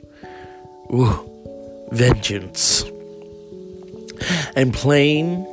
Ooh, 0.91 1.87
vengeance. 1.91 2.83
And 4.55 4.73
playing 4.73 5.45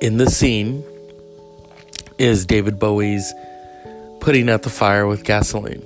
in 0.00 0.18
the 0.18 0.30
scene 0.30 0.84
is 2.18 2.46
David 2.46 2.78
Bowie's 2.78 3.34
Putting 4.20 4.48
Out 4.48 4.62
the 4.62 4.70
Fire 4.70 5.08
with 5.08 5.24
Gasoline. 5.24 5.82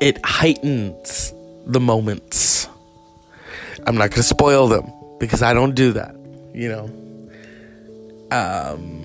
It 0.00 0.24
heightens 0.24 1.34
the 1.66 1.80
moments. 1.80 2.66
I'm 3.86 3.96
not 3.96 4.10
going 4.10 4.22
to 4.22 4.22
spoil 4.22 4.68
them 4.68 4.90
because 5.18 5.42
I 5.42 5.52
don't 5.52 5.74
do 5.74 5.92
that, 5.92 6.14
you 6.54 6.68
know. 6.68 7.07
Um, 8.30 9.04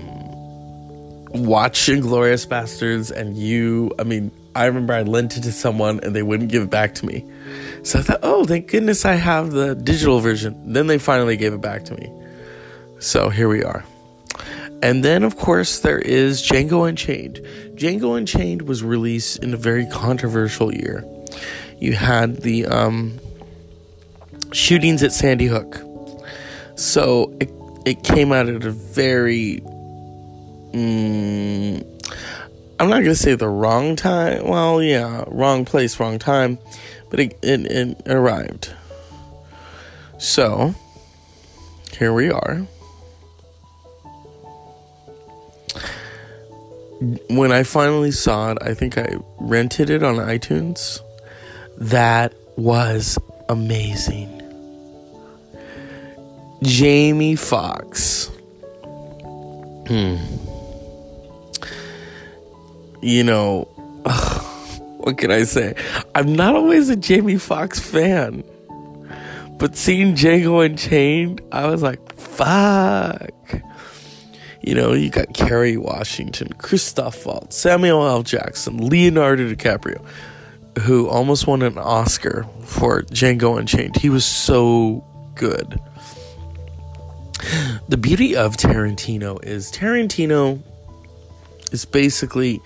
watch 1.33 1.87
Inglourious 1.87 2.47
Basterds, 2.47 3.11
and 3.11 3.37
you, 3.37 3.91
I 3.99 4.03
mean, 4.03 4.31
I 4.55 4.65
remember 4.65 4.93
I 4.93 5.01
lent 5.01 5.37
it 5.37 5.41
to 5.41 5.51
someone 5.51 5.99
and 6.03 6.15
they 6.15 6.21
wouldn't 6.21 6.51
give 6.51 6.63
it 6.63 6.69
back 6.69 6.93
to 6.95 7.05
me. 7.05 7.25
So 7.83 7.99
I 7.99 8.01
thought, 8.03 8.19
oh, 8.21 8.45
thank 8.45 8.67
goodness 8.67 9.03
I 9.03 9.15
have 9.15 9.51
the 9.51 9.75
digital 9.75 10.19
version. 10.19 10.73
Then 10.73 10.87
they 10.87 10.99
finally 10.99 11.37
gave 11.37 11.53
it 11.53 11.61
back 11.61 11.85
to 11.85 11.95
me. 11.95 12.11
So 12.99 13.29
here 13.29 13.49
we 13.49 13.63
are. 13.63 13.83
And 14.83 15.03
then, 15.03 15.23
of 15.23 15.37
course, 15.37 15.79
there 15.79 15.99
is 15.99 16.41
Django 16.41 16.87
Unchained. 16.87 17.37
Django 17.75 18.17
Unchained 18.17 18.63
was 18.63 18.83
released 18.83 19.41
in 19.41 19.53
a 19.53 19.57
very 19.57 19.85
controversial 19.87 20.73
year. 20.73 21.03
You 21.79 21.93
had 21.93 22.41
the 22.41 22.65
um, 22.67 23.19
shootings 24.51 25.01
at 25.01 25.13
Sandy 25.13 25.47
Hook. 25.47 25.81
So 26.75 27.35
it, 27.39 27.49
it 27.85 28.03
came 28.03 28.31
out 28.31 28.49
at 28.49 28.63
a 28.63 28.71
very. 28.71 29.61
Mm, 30.73 31.85
I'm 32.79 32.89
not 32.89 32.99
to 33.01 33.15
say 33.15 33.35
the 33.35 33.47
wrong 33.47 33.95
time. 33.95 34.47
Well, 34.47 34.81
yeah, 34.81 35.23
wrong 35.27 35.65
place, 35.65 35.99
wrong 35.99 36.19
time. 36.19 36.57
But 37.09 37.19
it, 37.19 37.37
it, 37.43 37.65
it 37.67 38.01
arrived. 38.07 38.73
So, 40.17 40.73
here 41.97 42.13
we 42.13 42.31
are. 42.31 42.65
when 47.29 47.51
I 47.51 47.63
finally 47.63 48.11
saw 48.11 48.51
it, 48.51 48.57
I 48.61 48.73
think 48.73 48.97
I 48.97 49.15
rented 49.39 49.89
it 49.89 50.03
on 50.03 50.15
iTunes. 50.15 50.99
That 51.77 52.33
was 52.55 53.17
amazing. 53.49 54.42
Jamie 56.63 57.35
Foxx. 57.35 58.29
Hmm. 59.87 60.17
You 63.01 63.23
know, 63.23 63.63
what 64.97 65.17
can 65.17 65.31
I 65.31 65.43
say? 65.43 65.75
I'm 66.15 66.33
not 66.35 66.55
always 66.55 66.89
a 66.89 66.95
Jamie 66.95 67.37
Foxx 67.37 67.79
fan. 67.79 68.43
But 69.57 69.75
seeing 69.75 70.15
Django 70.15 70.65
Unchained, 70.65 71.41
I 71.51 71.67
was 71.67 71.81
like, 71.81 72.13
fuck. 72.15 73.31
You 74.61 74.75
know, 74.75 74.93
you 74.93 75.09
got 75.09 75.33
Kerry 75.33 75.77
Washington, 75.77 76.49
Christoph 76.53 77.25
Waltz, 77.25 77.57
Samuel 77.57 78.07
L. 78.07 78.23
Jackson, 78.23 78.89
Leonardo 78.89 79.53
DiCaprio, 79.53 80.03
who 80.79 81.07
almost 81.07 81.47
won 81.47 81.61
an 81.61 81.77
Oscar 81.77 82.45
for 82.65 83.01
Django 83.03 83.59
Unchained. 83.59 83.97
He 83.97 84.09
was 84.09 84.25
so 84.25 85.03
good. 85.35 85.79
The 87.89 87.97
beauty 87.97 88.35
of 88.35 88.55
Tarantino 88.55 89.43
is 89.43 89.71
Tarantino 89.71 90.61
is 91.71 91.85
basically 91.85 92.61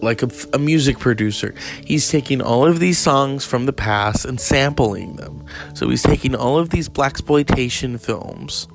like 0.00 0.22
a, 0.22 0.30
a, 0.52 0.58
music 0.58 0.98
producer. 0.98 1.54
He's 1.84 2.08
taking 2.08 2.40
all 2.40 2.66
of 2.66 2.78
these 2.78 2.98
songs 2.98 3.44
from 3.44 3.66
the 3.66 3.72
past 3.72 4.24
and 4.24 4.40
sampling 4.40 5.16
them. 5.16 5.44
So 5.74 5.88
he's 5.88 6.02
taking 6.02 6.34
all 6.34 6.58
of 6.58 6.70
these 6.70 6.88
blaxploitation 6.88 8.00
films 8.00 8.68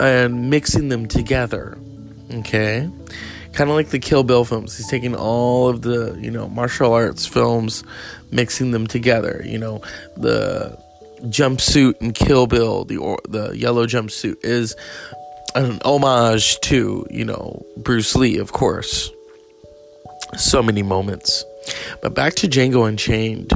and 0.00 0.50
mixing 0.50 0.88
them 0.88 1.06
together. 1.06 1.78
Okay? 2.34 2.90
Kind 3.52 3.70
of 3.70 3.76
like 3.76 3.88
the 3.88 3.98
Kill 3.98 4.24
Bill 4.24 4.44
films. 4.44 4.76
He's 4.76 4.88
taking 4.88 5.14
all 5.14 5.68
of 5.68 5.82
the, 5.82 6.18
you 6.20 6.30
know, 6.30 6.48
martial 6.48 6.92
arts 6.92 7.24
films, 7.24 7.84
mixing 8.30 8.72
them 8.72 8.86
together. 8.86 9.42
You 9.44 9.58
know, 9.58 9.82
the 10.16 10.81
jumpsuit 11.24 12.00
in 12.00 12.12
Kill 12.12 12.46
Bill, 12.46 12.84
the 12.84 12.96
or, 12.96 13.18
the 13.28 13.50
yellow 13.56 13.86
jumpsuit 13.86 14.36
is 14.44 14.76
an 15.54 15.80
homage 15.84 16.60
to, 16.60 17.06
you 17.10 17.24
know, 17.24 17.64
Bruce 17.76 18.14
Lee, 18.14 18.38
of 18.38 18.52
course. 18.52 19.10
So 20.36 20.62
many 20.62 20.82
moments. 20.82 21.44
But 22.00 22.14
back 22.14 22.34
to 22.36 22.48
Django 22.48 22.88
Unchained. 22.88 23.52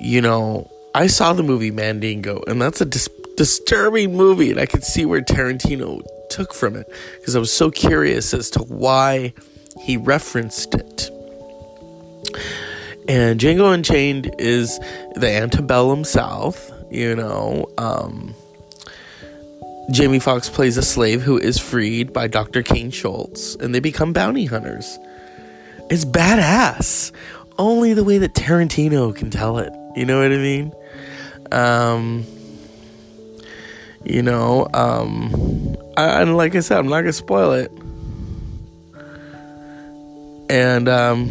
You 0.00 0.20
know, 0.20 0.70
I 0.94 1.06
saw 1.06 1.32
the 1.32 1.42
movie 1.42 1.70
Mandingo, 1.70 2.42
and 2.46 2.60
that's 2.60 2.80
a 2.80 2.84
dis- 2.84 3.08
disturbing 3.36 4.14
movie, 4.14 4.50
and 4.50 4.60
I 4.60 4.66
could 4.66 4.84
see 4.84 5.04
where 5.04 5.22
Tarantino 5.22 6.02
took 6.30 6.52
from 6.52 6.76
it 6.76 6.92
because 7.18 7.34
I 7.36 7.38
was 7.38 7.52
so 7.52 7.70
curious 7.70 8.34
as 8.34 8.50
to 8.50 8.60
why 8.60 9.32
he 9.82 9.96
referenced 9.96 10.74
it. 10.74 11.10
And 13.06 13.38
Django 13.38 13.72
Unchained 13.72 14.34
is 14.38 14.78
the 15.14 15.30
antebellum 15.30 16.04
South, 16.04 16.72
you 16.90 17.14
know. 17.14 17.66
Um, 17.76 18.34
Jamie 19.90 20.18
Foxx 20.18 20.48
plays 20.48 20.76
a 20.78 20.82
slave 20.82 21.22
who 21.22 21.36
is 21.36 21.58
freed 21.58 22.12
by 22.12 22.26
Dr. 22.26 22.62
Kane 22.62 22.90
Schultz, 22.90 23.54
and 23.56 23.74
they 23.74 23.80
become 23.80 24.12
bounty 24.14 24.46
hunters. 24.46 24.98
It's 25.90 26.04
badass. 26.04 27.12
Only 27.58 27.92
the 27.92 28.02
way 28.02 28.18
that 28.18 28.34
Tarantino 28.34 29.14
can 29.14 29.30
tell 29.30 29.58
it. 29.58 29.72
You 29.94 30.06
know 30.06 30.20
what 30.20 30.32
I 30.32 30.36
mean? 30.38 30.72
Um, 31.52 32.24
you 34.04 34.22
know, 34.22 34.66
um, 34.72 35.76
I, 35.96 36.22
and 36.22 36.36
like 36.36 36.54
I 36.54 36.60
said, 36.60 36.78
I'm 36.78 36.88
not 36.88 37.02
gonna 37.02 37.12
spoil 37.12 37.52
it. 37.52 37.70
And 40.48 40.88
um, 40.88 41.30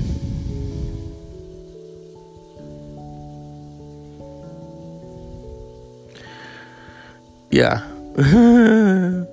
yeah. 7.53 7.87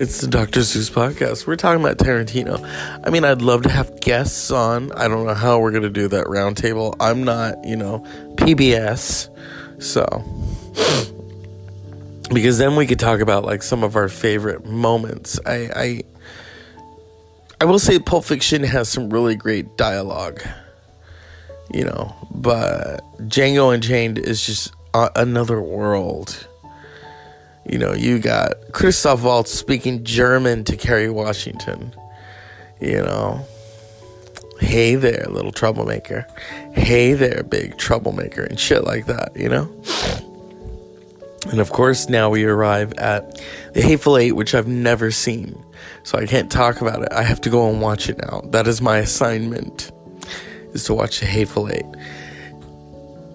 It's 0.00 0.20
the 0.20 0.28
Dr. 0.28 0.62
Zeus 0.62 0.90
podcast. 0.90 1.44
We're 1.44 1.56
talking 1.56 1.80
about 1.80 1.98
Tarantino. 1.98 2.64
I 3.04 3.10
mean, 3.10 3.24
I'd 3.24 3.42
love 3.42 3.62
to 3.64 3.68
have 3.68 4.00
guests 4.00 4.52
on. 4.52 4.92
I 4.92 5.08
don't 5.08 5.26
know 5.26 5.34
how 5.34 5.58
we're 5.58 5.72
going 5.72 5.82
to 5.82 5.90
do 5.90 6.06
that 6.06 6.26
roundtable. 6.26 6.94
I'm 7.00 7.24
not, 7.24 7.64
you 7.64 7.74
know, 7.74 8.06
PBS. 8.36 9.28
So, 9.82 10.04
because 12.32 12.58
then 12.58 12.76
we 12.76 12.86
could 12.86 13.00
talk 13.00 13.18
about 13.18 13.44
like 13.44 13.64
some 13.64 13.82
of 13.82 13.96
our 13.96 14.08
favorite 14.08 14.66
moments. 14.66 15.40
I, 15.44 15.68
I, 15.74 16.02
I 17.60 17.64
will 17.64 17.80
say 17.80 17.98
Pulp 17.98 18.24
Fiction 18.24 18.62
has 18.62 18.88
some 18.88 19.10
really 19.10 19.34
great 19.34 19.76
dialogue, 19.76 20.40
you 21.74 21.82
know, 21.82 22.14
but 22.30 23.00
Django 23.22 23.74
Unchained 23.74 24.18
is 24.18 24.46
just 24.46 24.72
another 24.94 25.60
world 25.60 26.46
You 27.68 27.78
know, 27.78 27.92
you 27.92 28.18
got 28.18 28.54
Christoph 28.72 29.22
Waltz 29.22 29.50
speaking 29.52 30.02
German 30.04 30.64
to 30.64 30.76
Kerry 30.76 31.10
Washington. 31.10 31.94
You 32.80 33.02
know, 33.02 33.46
hey 34.60 34.94
there, 34.94 35.26
little 35.28 35.52
troublemaker. 35.52 36.26
Hey 36.72 37.12
there, 37.12 37.42
big 37.42 37.76
troublemaker, 37.76 38.42
and 38.42 38.58
shit 38.58 38.84
like 38.84 39.06
that, 39.06 39.36
you 39.36 39.48
know? 39.48 39.70
And 41.50 41.60
of 41.60 41.70
course, 41.70 42.08
now 42.08 42.30
we 42.30 42.44
arrive 42.44 42.92
at 42.94 43.40
The 43.72 43.82
Hateful 43.82 44.16
Eight, 44.16 44.32
which 44.32 44.54
I've 44.54 44.66
never 44.66 45.10
seen. 45.10 45.62
So 46.02 46.18
I 46.18 46.26
can't 46.26 46.50
talk 46.50 46.80
about 46.80 47.02
it. 47.02 47.08
I 47.12 47.22
have 47.22 47.40
to 47.42 47.50
go 47.50 47.68
and 47.70 47.80
watch 47.80 48.08
it 48.08 48.18
now. 48.18 48.42
That 48.46 48.66
is 48.66 48.80
my 48.80 48.98
assignment, 48.98 49.90
is 50.72 50.84
to 50.84 50.94
watch 50.94 51.20
The 51.20 51.26
Hateful 51.26 51.70
Eight. 51.70 51.86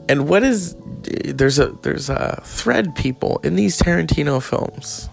And 0.10 0.28
what 0.28 0.44
is 0.44 0.76
there's 1.04 1.60
a 1.60 1.68
there's 1.82 2.10
a 2.10 2.42
thread 2.46 2.96
people 2.96 3.40
in 3.44 3.56
these 3.56 3.80
Tarantino 3.80 4.42
films. 4.42 5.10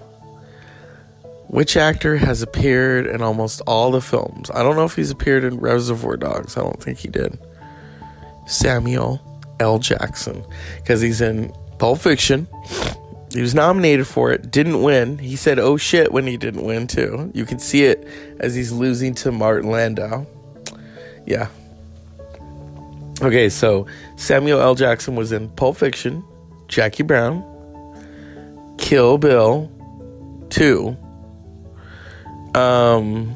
Which 1.49 1.76
actor 1.76 2.16
has 2.16 2.42
appeared 2.42 3.06
in 3.06 3.23
almost 3.23 3.61
all 3.66 3.90
the 3.90 4.00
films? 4.00 4.50
I 4.52 4.62
don't 4.62 4.76
know 4.76 4.85
if 4.85 4.94
he's 4.94 5.11
appeared 5.11 5.42
in 5.42 5.59
Reservoir 5.59 6.16
Dogs. 6.16 6.56
I 6.56 6.61
don't 6.61 6.80
think 6.80 6.99
he 6.99 7.09
did. 7.09 7.38
Samuel 8.47 9.20
L. 9.59 9.80
Jackson, 9.80 10.44
because 10.76 11.00
he's 11.00 11.20
in 11.20 11.52
Pulp 11.78 11.99
Fiction. 11.99 12.47
He 13.32 13.40
was 13.40 13.54
nominated 13.54 14.06
for 14.06 14.32
it, 14.32 14.50
didn't 14.50 14.82
win. 14.82 15.18
He 15.18 15.37
said, 15.37 15.59
oh 15.59 15.76
shit, 15.76 16.12
when 16.12 16.26
he 16.26 16.37
didn't 16.37 16.64
win, 16.64 16.87
too. 16.87 17.30
You 17.32 17.44
can 17.44 17.61
see 17.61 17.85
it 17.85 18.06
as 18.40 18.54
he's 18.54 18.73
losing 18.73 19.14
to 19.16 19.30
Martin 19.30 19.70
Landau. 19.70 20.26
Yeah. 21.26 21.49
Okay, 23.23 23.49
so 23.49 23.87
Samuel 24.17 24.61
L. 24.61 24.75
Jackson 24.75 25.15
was 25.15 25.33
in 25.33 25.49
Pulp 25.50 25.77
Fiction, 25.77 26.25
Jackie 26.69 27.03
Brown, 27.03 27.45
Kill 28.79 29.19
Bill 29.19 29.71
2, 30.50 30.97
um, 32.55 33.35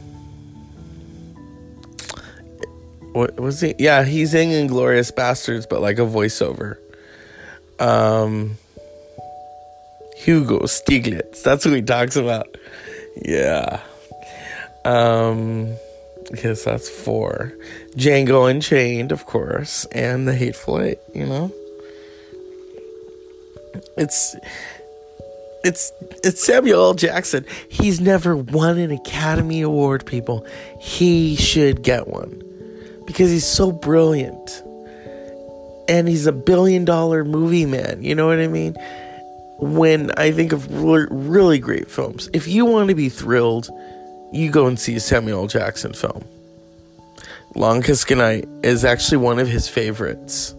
what 3.13 3.39
was 3.39 3.61
he? 3.61 3.75
Yeah, 3.79 4.05
he's 4.05 4.35
in 4.35 4.69
Inglourious 4.69 5.13
Basterds, 5.13 5.69
but 5.69 5.81
like 5.81 5.99
a 5.99 6.03
voiceover. 6.03 6.79
Um, 7.79 8.57
Hugo 10.17 10.61
Stiglitz. 10.61 11.43
That's 11.43 11.65
what 11.65 11.75
he 11.75 11.83
talks 11.83 12.17
about. 12.17 12.57
Yeah. 13.25 13.81
Um, 14.85 15.75
Guess 16.43 16.65
that's 16.65 16.89
four. 16.89 17.53
Django 17.97 18.51
Unchained, 18.51 19.13
of 19.13 19.25
course, 19.27 19.85
and 19.87 20.27
The 20.27 20.35
Hateful 20.35 20.81
Eight. 20.81 20.99
You 21.15 21.27
know, 21.27 21.53
it's 23.97 24.37
it's 25.65 25.93
it's 26.23 26.45
Samuel 26.45 26.83
L. 26.83 26.95
Jackson. 26.95 27.47
He's 27.69 28.01
never 28.01 28.37
won 28.37 28.79
an 28.79 28.91
Academy 28.91 29.63
Award, 29.63 30.05
people. 30.07 30.47
He 30.81 31.37
should 31.37 31.83
get 31.83 32.09
one 32.09 32.43
because 33.07 33.31
he's 33.31 33.47
so 33.47 33.73
brilliant. 33.73 34.63
And 35.89 36.09
he's 36.09 36.27
a 36.27 36.33
billion 36.33 36.85
dollar 36.85 37.25
movie 37.25 37.67
man. 37.67 38.03
You 38.03 38.15
know 38.15 38.27
what 38.27 38.39
I 38.39 38.49
mean? 38.49 38.75
When 39.59 40.11
I 40.17 40.33
think 40.33 40.53
of 40.53 40.71
really 40.83 41.59
great 41.59 41.91
films, 41.91 42.29
if 42.33 42.49
you 42.49 42.65
want 42.65 42.89
to 42.89 42.95
be 42.95 43.09
thrilled, 43.09 43.71
you 44.35 44.51
go 44.51 44.67
and 44.67 44.79
see 44.79 44.97
a 44.97 45.01
Samuel 45.01 45.47
Jackson 45.47 45.93
film. 45.93 46.25
Long 47.55 47.83
Kiss 47.83 48.05
Goodnight 48.05 48.49
is 48.63 48.85
actually 48.85 49.19
one 49.19 49.39
of 49.39 49.49
his 49.49 49.69
favorites 49.69 50.55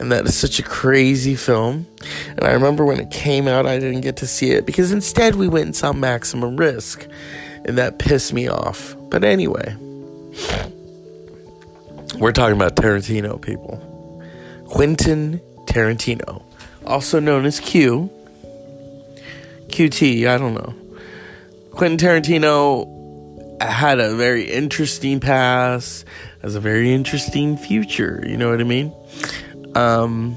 and 0.00 0.10
that 0.10 0.24
is 0.24 0.34
such 0.34 0.58
a 0.58 0.62
crazy 0.62 1.36
film. 1.36 1.86
And 2.28 2.42
I 2.42 2.52
remember 2.52 2.86
when 2.86 2.98
it 2.98 3.10
came 3.10 3.46
out, 3.46 3.66
I 3.66 3.78
didn't 3.78 4.00
get 4.00 4.16
to 4.16 4.26
see 4.26 4.52
it 4.52 4.64
because 4.64 4.92
instead 4.92 5.34
we 5.34 5.46
went 5.46 5.66
and 5.66 5.76
saw 5.76 5.92
Maximum 5.92 6.56
Risk, 6.56 7.06
and 7.66 7.76
that 7.76 7.98
pissed 7.98 8.32
me 8.32 8.48
off. 8.48 8.96
But 9.10 9.24
anyway, 9.24 9.76
we're 12.18 12.32
talking 12.32 12.56
about 12.56 12.76
Tarantino, 12.76 13.40
people. 13.40 13.76
Quentin 14.68 15.38
Tarantino, 15.66 16.42
also 16.86 17.20
known 17.20 17.44
as 17.44 17.60
Q, 17.60 18.10
QT, 19.68 20.26
I 20.26 20.38
don't 20.38 20.54
know. 20.54 20.74
Quentin 21.72 21.98
Tarantino 21.98 22.99
had 23.66 24.00
a 24.00 24.14
very 24.14 24.50
interesting 24.50 25.20
past, 25.20 26.04
has 26.42 26.54
a 26.54 26.60
very 26.60 26.92
interesting 26.92 27.56
future, 27.56 28.24
you 28.26 28.36
know 28.36 28.50
what 28.50 28.60
I 28.60 28.64
mean? 28.64 28.92
Um, 29.74 30.36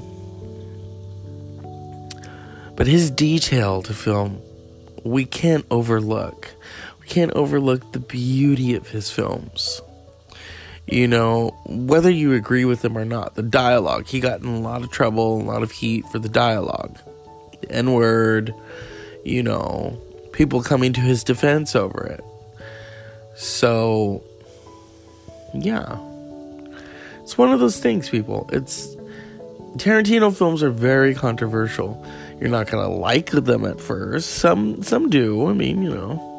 but 2.76 2.86
his 2.86 3.10
detail 3.10 3.82
to 3.82 3.94
film, 3.94 4.40
we 5.04 5.24
can't 5.24 5.64
overlook. 5.70 6.50
We 7.00 7.06
can't 7.06 7.32
overlook 7.32 7.92
the 7.92 8.00
beauty 8.00 8.74
of 8.74 8.88
his 8.88 9.10
films. 9.10 9.80
You 10.86 11.08
know, 11.08 11.50
whether 11.66 12.10
you 12.10 12.34
agree 12.34 12.64
with 12.64 12.84
him 12.84 12.98
or 12.98 13.04
not, 13.04 13.36
the 13.36 13.42
dialogue, 13.42 14.06
he 14.06 14.20
got 14.20 14.40
in 14.40 14.48
a 14.48 14.60
lot 14.60 14.82
of 14.82 14.90
trouble, 14.90 15.40
a 15.40 15.44
lot 15.44 15.62
of 15.62 15.70
heat 15.70 16.04
for 16.08 16.18
the 16.18 16.28
dialogue. 16.28 16.98
The 17.62 17.72
N 17.72 17.92
word, 17.92 18.54
you 19.24 19.42
know, 19.42 19.98
people 20.32 20.62
coming 20.62 20.92
to 20.92 21.00
his 21.00 21.24
defense 21.24 21.74
over 21.74 22.04
it. 22.04 22.24
So, 23.36 24.22
yeah. 25.54 25.98
It's 27.22 27.38
one 27.38 27.52
of 27.52 27.60
those 27.60 27.78
things, 27.80 28.08
people. 28.10 28.48
It's 28.52 28.94
Tarantino 29.76 30.34
films 30.36 30.62
are 30.62 30.70
very 30.70 31.14
controversial. 31.14 32.04
You're 32.40 32.50
not 32.50 32.68
gonna 32.68 32.88
like 32.88 33.30
them 33.30 33.64
at 33.64 33.80
first. 33.80 34.30
Some 34.30 34.82
some 34.82 35.10
do. 35.10 35.48
I 35.48 35.52
mean, 35.52 35.82
you 35.82 35.90
know. 35.90 36.30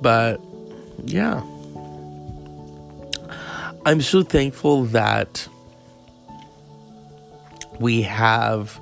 But 0.00 0.40
yeah. 1.04 1.42
I'm 3.84 4.00
so 4.00 4.22
thankful 4.22 4.84
that 4.86 5.48
we 7.78 8.02
have 8.02 8.78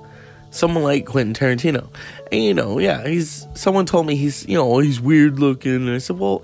someone 0.50 0.83
like 0.83 1.07
Quentin 1.07 1.35
Tarantino. 1.35 1.88
And 2.30 2.42
you 2.42 2.54
know, 2.54 2.78
yeah, 2.78 3.06
he's 3.06 3.46
someone 3.54 3.86
told 3.86 4.06
me 4.06 4.16
he's 4.16 4.46
you 4.46 4.56
know, 4.56 4.78
he's 4.78 5.00
weird 5.00 5.38
looking 5.38 5.74
and 5.74 5.90
I 5.90 5.98
said, 5.98 6.18
Well, 6.18 6.42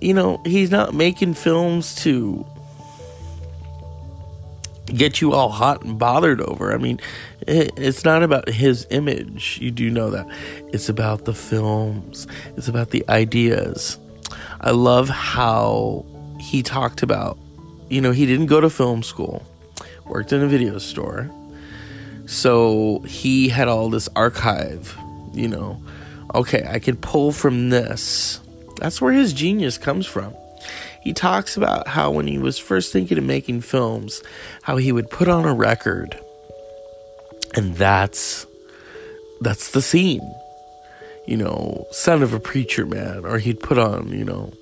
you 0.00 0.14
know, 0.14 0.40
he's 0.44 0.70
not 0.70 0.94
making 0.94 1.34
films 1.34 1.94
to 1.96 2.46
get 4.86 5.20
you 5.20 5.32
all 5.32 5.50
hot 5.50 5.82
and 5.82 5.98
bothered 5.98 6.40
over. 6.40 6.72
I 6.72 6.78
mean, 6.78 7.00
it's 7.46 8.04
not 8.04 8.22
about 8.22 8.48
his 8.48 8.86
image. 8.90 9.58
You 9.60 9.70
do 9.70 9.90
know 9.90 10.10
that. 10.10 10.26
It's 10.72 10.88
about 10.88 11.24
the 11.24 11.34
films, 11.34 12.26
it's 12.56 12.68
about 12.68 12.90
the 12.90 13.04
ideas. 13.08 13.98
I 14.60 14.72
love 14.72 15.08
how 15.08 16.04
he 16.40 16.62
talked 16.62 17.02
about, 17.02 17.38
you 17.88 18.00
know, 18.00 18.12
he 18.12 18.26
didn't 18.26 18.46
go 18.46 18.60
to 18.60 18.68
film 18.70 19.02
school, 19.02 19.46
worked 20.06 20.32
in 20.32 20.42
a 20.42 20.46
video 20.46 20.78
store. 20.78 21.30
So 22.26 23.00
he 23.06 23.48
had 23.48 23.68
all 23.68 23.88
this 23.88 24.08
archive, 24.14 24.98
you 25.32 25.48
know. 25.48 25.82
Okay, 26.34 26.66
I 26.68 26.78
can 26.78 26.96
pull 26.96 27.32
from 27.32 27.70
this. 27.70 28.40
That's 28.76 29.00
where 29.00 29.12
his 29.12 29.32
genius 29.32 29.78
comes 29.78 30.06
from 30.06 30.34
he 31.00 31.12
talks 31.12 31.56
about 31.56 31.88
how 31.88 32.10
when 32.10 32.26
he 32.26 32.38
was 32.38 32.58
first 32.58 32.92
thinking 32.92 33.18
of 33.18 33.24
making 33.24 33.62
films, 33.62 34.22
how 34.62 34.76
he 34.76 34.92
would 34.92 35.10
put 35.10 35.28
on 35.28 35.44
a 35.44 35.54
record. 35.54 36.18
And 37.54 37.76
that's 37.76 38.46
that's 39.40 39.70
the 39.70 39.82
scene. 39.82 40.34
You 41.26 41.36
know, 41.38 41.86
son 41.90 42.22
of 42.22 42.32
a 42.32 42.40
preacher 42.40 42.86
man, 42.86 43.24
or 43.24 43.38
he'd 43.38 43.60
put 43.60 43.78
on, 43.78 44.08
you 44.08 44.24
know, 44.24 44.52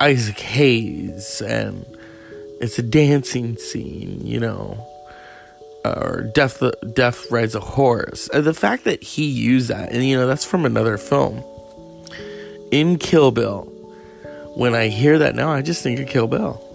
Isaac 0.00 0.38
Hayes 0.38 1.40
and 1.40 1.84
it's 2.60 2.78
a 2.78 2.82
dancing 2.82 3.56
scene, 3.56 4.24
you 4.24 4.38
know, 4.38 4.86
or 5.84 6.30
Death 6.34 6.62
Death 6.92 7.30
rides 7.30 7.54
a 7.54 7.60
horse. 7.60 8.28
And 8.28 8.44
the 8.44 8.54
fact 8.54 8.84
that 8.84 9.02
he 9.02 9.24
used 9.24 9.68
that, 9.68 9.92
and 9.92 10.04
you 10.04 10.16
know, 10.16 10.26
that's 10.26 10.44
from 10.44 10.64
another 10.64 10.96
film. 10.96 11.42
In 12.70 12.98
Kill 12.98 13.30
Bill, 13.30 13.64
when 14.56 14.74
I 14.74 14.88
hear 14.88 15.18
that 15.18 15.34
now, 15.34 15.50
I 15.50 15.62
just 15.62 15.82
think 15.82 16.00
of 16.00 16.08
Kill 16.08 16.26
Bill. 16.26 16.68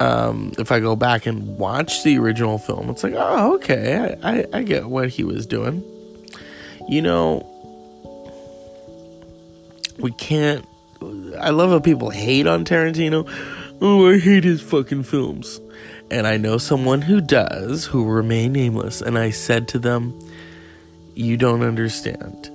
Um, 0.00 0.52
if 0.58 0.72
I 0.72 0.80
go 0.80 0.96
back 0.96 1.26
and 1.26 1.58
watch 1.58 2.02
the 2.02 2.18
original 2.18 2.58
film, 2.58 2.90
it's 2.90 3.04
like, 3.04 3.14
oh, 3.16 3.54
okay, 3.54 4.16
I, 4.22 4.38
I, 4.38 4.46
I 4.52 4.62
get 4.62 4.86
what 4.86 5.10
he 5.10 5.22
was 5.22 5.46
doing. 5.46 5.84
You 6.88 7.02
know, 7.02 7.48
we 9.98 10.10
can't. 10.12 10.66
I 11.38 11.50
love 11.50 11.70
how 11.70 11.80
people 11.80 12.10
hate 12.10 12.46
on 12.46 12.64
Tarantino. 12.64 13.28
Oh, 13.80 14.08
I 14.08 14.18
hate 14.18 14.44
his 14.44 14.60
fucking 14.60 15.04
films. 15.04 15.60
And 16.12 16.26
I 16.26 16.36
know 16.36 16.58
someone 16.58 17.02
who 17.02 17.20
does, 17.20 17.86
who 17.86 18.04
remain 18.04 18.52
nameless. 18.52 19.00
And 19.00 19.18
I 19.18 19.30
said 19.30 19.68
to 19.68 19.78
them, 19.78 20.18
You 21.14 21.36
don't 21.36 21.62
understand. 21.62 22.50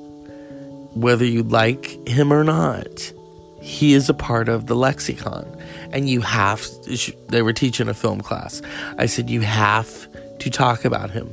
Whether 0.94 1.26
you 1.26 1.44
like 1.44 2.08
him 2.08 2.32
or 2.32 2.44
not, 2.44 3.14
he 3.62 3.94
is 3.94 4.10
a 4.10 4.14
part 4.14 4.48
of 4.48 4.68
the 4.68 4.76
lexicon 4.76 5.46
and 5.92 6.10
you 6.10 6.22
have 6.22 6.66
they 7.28 7.42
were 7.42 7.52
teaching 7.52 7.90
a 7.90 7.94
film 7.94 8.22
class 8.22 8.62
i 8.98 9.06
said 9.06 9.30
you 9.30 9.42
have 9.42 10.08
to 10.40 10.50
talk 10.50 10.86
about 10.86 11.10
him 11.10 11.30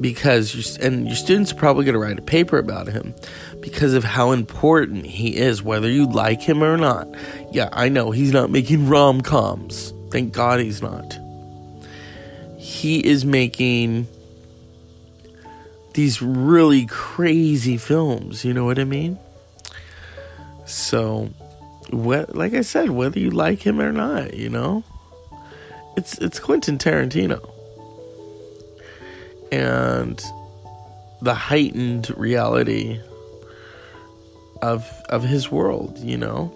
because 0.00 0.76
and 0.78 1.06
your 1.06 1.16
students 1.16 1.52
are 1.52 1.56
probably 1.56 1.84
going 1.84 1.94
to 1.94 1.98
write 1.98 2.18
a 2.18 2.22
paper 2.22 2.58
about 2.58 2.86
him 2.86 3.14
because 3.60 3.94
of 3.94 4.04
how 4.04 4.30
important 4.30 5.06
he 5.06 5.36
is, 5.36 5.62
whether 5.62 5.90
you 5.90 6.06
like 6.06 6.40
him 6.40 6.62
or 6.62 6.76
not. 6.76 7.08
Yeah, 7.52 7.68
I 7.72 7.88
know 7.88 8.10
he's 8.10 8.32
not 8.32 8.50
making 8.50 8.88
rom 8.88 9.20
coms. 9.20 9.92
Thank 10.10 10.32
God 10.32 10.60
he's 10.60 10.82
not. 10.82 11.18
He 12.56 13.04
is 13.04 13.24
making 13.24 14.06
these 15.94 16.22
really 16.22 16.86
crazy 16.86 17.76
films. 17.76 18.44
You 18.44 18.54
know 18.54 18.64
what 18.64 18.78
I 18.78 18.84
mean? 18.84 19.18
So, 20.64 21.30
what, 21.90 22.36
like 22.36 22.54
I 22.54 22.60
said, 22.60 22.90
whether 22.90 23.18
you 23.18 23.30
like 23.30 23.66
him 23.66 23.80
or 23.80 23.90
not, 23.90 24.34
you 24.34 24.48
know, 24.48 24.84
it's 25.96 26.18
it's 26.18 26.38
Quentin 26.38 26.78
Tarantino, 26.78 27.50
and 29.50 30.22
the 31.20 31.34
heightened 31.34 32.16
reality 32.16 33.00
of 34.62 34.86
of 35.08 35.24
his 35.24 35.50
world, 35.50 35.98
you 35.98 36.16
know. 36.16 36.52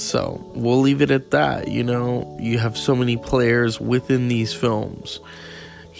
So 0.00 0.42
we'll 0.54 0.80
leave 0.80 1.02
it 1.02 1.10
at 1.10 1.30
that. 1.30 1.68
You 1.68 1.84
know, 1.84 2.36
you 2.40 2.58
have 2.58 2.76
so 2.76 2.94
many 2.94 3.16
players 3.16 3.80
within 3.80 4.28
these 4.28 4.52
films 4.52 5.20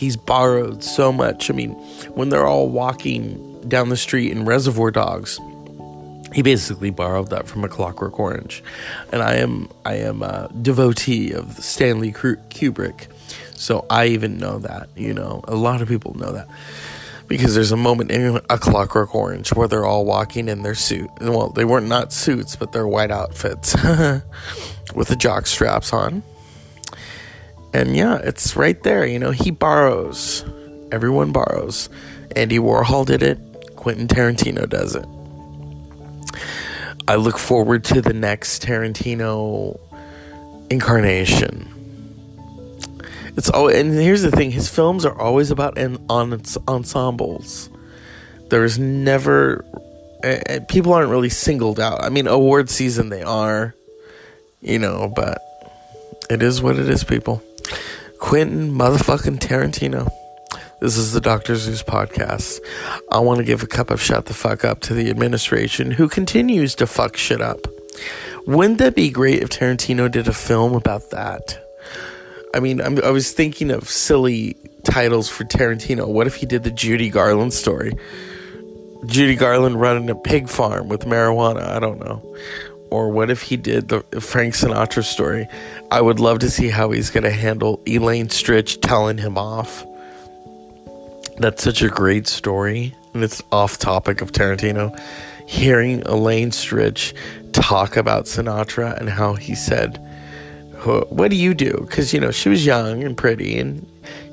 he's 0.00 0.16
borrowed 0.16 0.82
so 0.82 1.12
much. 1.12 1.50
I 1.50 1.52
mean, 1.52 1.72
when 2.14 2.30
they're 2.30 2.46
all 2.46 2.70
walking 2.70 3.60
down 3.68 3.90
the 3.90 3.98
street 3.98 4.32
in 4.32 4.46
Reservoir 4.46 4.90
Dogs, 4.90 5.38
he 6.32 6.40
basically 6.40 6.88
borrowed 6.88 7.28
that 7.28 7.46
from 7.46 7.64
A 7.64 7.68
Clockwork 7.68 8.18
Orange, 8.18 8.62
and 9.12 9.22
I 9.22 9.34
am 9.34 9.68
I 9.84 9.96
am 9.96 10.22
a 10.22 10.50
devotee 10.62 11.32
of 11.32 11.62
Stanley 11.62 12.12
Kubrick, 12.12 13.08
so 13.54 13.84
I 13.90 14.06
even 14.06 14.38
know 14.38 14.58
that. 14.60 14.88
You 14.96 15.12
know, 15.12 15.44
a 15.46 15.54
lot 15.54 15.82
of 15.82 15.88
people 15.88 16.16
know 16.16 16.32
that 16.32 16.48
because 17.30 17.54
there's 17.54 17.72
a 17.72 17.76
moment 17.78 18.10
in 18.10 18.38
A 18.50 18.58
Clockwork 18.58 19.14
Orange 19.14 19.54
where 19.54 19.66
they're 19.66 19.86
all 19.86 20.04
walking 20.04 20.48
in 20.48 20.62
their 20.62 20.74
suit. 20.74 21.08
Well, 21.18 21.48
they 21.48 21.64
weren't 21.64 21.88
not 21.88 22.12
suits, 22.12 22.56
but 22.56 22.72
their 22.72 22.86
white 22.86 23.10
outfits 23.10 23.74
with 24.94 25.08
the 25.08 25.16
jock 25.16 25.46
straps 25.46 25.94
on 25.94 26.22
and 27.72 27.96
yeah, 27.96 28.16
it's 28.16 28.56
right 28.56 28.80
there. 28.82 29.06
You 29.06 29.18
know, 29.18 29.30
he 29.30 29.50
borrows. 29.50 30.44
Everyone 30.90 31.32
borrows. 31.32 31.88
Andy 32.34 32.58
Warhol 32.58 33.06
did 33.06 33.22
it. 33.22 33.38
Quentin 33.76 34.08
Tarantino 34.08 34.68
does 34.68 34.96
it. 34.96 35.06
I 37.08 37.16
look 37.16 37.38
forward 37.38 37.84
to 37.84 38.02
the 38.02 38.12
next 38.12 38.62
Tarantino 38.62 39.78
incarnation. 40.68 41.68
It's 43.40 43.48
all, 43.48 43.68
and 43.68 43.90
here's 43.94 44.20
the 44.20 44.30
thing: 44.30 44.50
his 44.50 44.68
films 44.68 45.06
are 45.06 45.18
always 45.18 45.50
about 45.50 45.78
en, 45.78 45.96
on 46.10 46.42
ensembles. 46.68 47.70
There's 48.50 48.78
never 48.78 49.64
uh, 50.22 50.60
people 50.68 50.92
aren't 50.92 51.08
really 51.08 51.30
singled 51.30 51.80
out. 51.80 52.04
I 52.04 52.10
mean, 52.10 52.26
award 52.26 52.68
season 52.68 53.08
they 53.08 53.22
are, 53.22 53.74
you 54.60 54.78
know, 54.78 55.10
but 55.16 55.38
it 56.28 56.42
is 56.42 56.60
what 56.60 56.78
it 56.78 56.86
is, 56.86 57.02
people. 57.02 57.42
Quentin 58.18 58.74
motherfucking 58.74 59.38
Tarantino. 59.38 60.10
This 60.82 60.98
is 60.98 61.14
the 61.14 61.20
Dr. 61.22 61.56
Zeus 61.56 61.82
podcast. 61.82 62.58
I 63.10 63.20
want 63.20 63.38
to 63.38 63.44
give 63.44 63.62
a 63.62 63.66
cup 63.66 63.88
of 63.88 64.02
shut 64.02 64.26
the 64.26 64.34
fuck 64.34 64.66
up 64.66 64.80
to 64.80 64.92
the 64.92 65.08
administration 65.08 65.92
who 65.92 66.10
continues 66.10 66.74
to 66.74 66.86
fuck 66.86 67.16
shit 67.16 67.40
up. 67.40 67.66
Wouldn't 68.46 68.80
that 68.80 68.94
be 68.94 69.08
great 69.08 69.42
if 69.42 69.48
Tarantino 69.48 70.10
did 70.10 70.28
a 70.28 70.34
film 70.34 70.74
about 70.74 71.08
that? 71.12 71.69
I 72.54 72.60
mean, 72.60 72.80
I'm, 72.80 73.02
i 73.04 73.10
was 73.10 73.32
thinking 73.32 73.70
of 73.70 73.88
silly 73.88 74.56
titles 74.84 75.28
for 75.28 75.44
Tarantino. 75.44 76.08
What 76.08 76.26
if 76.26 76.36
he 76.36 76.46
did 76.46 76.64
the 76.64 76.70
Judy 76.70 77.08
Garland 77.10 77.52
story? 77.52 77.92
Judy 79.06 79.36
Garland 79.36 79.80
running 79.80 80.10
a 80.10 80.14
pig 80.14 80.48
farm 80.48 80.88
with 80.88 81.02
marijuana. 81.02 81.62
I 81.62 81.78
don't 81.78 82.00
know 82.00 82.22
or 82.90 83.08
what 83.08 83.30
if 83.30 83.42
he 83.42 83.56
did 83.56 83.88
the 83.88 84.02
Frank 84.20 84.54
Sinatra 84.54 85.04
story? 85.04 85.48
I 85.90 86.00
would 86.00 86.20
love 86.20 86.40
to 86.40 86.50
see 86.50 86.68
how 86.68 86.90
he's 86.90 87.10
going 87.10 87.24
to 87.24 87.30
handle 87.30 87.80
Elaine 87.86 88.28
Stritch 88.28 88.80
telling 88.82 89.18
him 89.18 89.38
off. 89.38 89.86
That's 91.38 91.62
such 91.62 91.82
a 91.82 91.88
great 91.88 92.26
story, 92.26 92.94
and 93.14 93.24
it's 93.24 93.42
off 93.50 93.78
topic 93.78 94.20
of 94.20 94.32
Tarantino. 94.32 94.98
Hearing 95.46 96.02
Elaine 96.02 96.50
Stritch 96.50 97.14
talk 97.52 97.96
about 97.96 98.26
Sinatra 98.26 98.98
and 98.98 99.08
how 99.08 99.34
he 99.34 99.54
said, 99.54 99.98
What 100.84 101.30
do 101.30 101.36
you 101.36 101.54
do? 101.54 101.84
Because, 101.86 102.12
you 102.12 102.20
know, 102.20 102.30
she 102.30 102.48
was 102.48 102.64
young 102.64 103.02
and 103.02 103.16
pretty, 103.16 103.58
and 103.58 103.86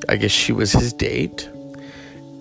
I 0.10 0.16
guess 0.16 0.32
she 0.32 0.52
was 0.54 0.72
his 0.72 0.94
date. 0.94 1.50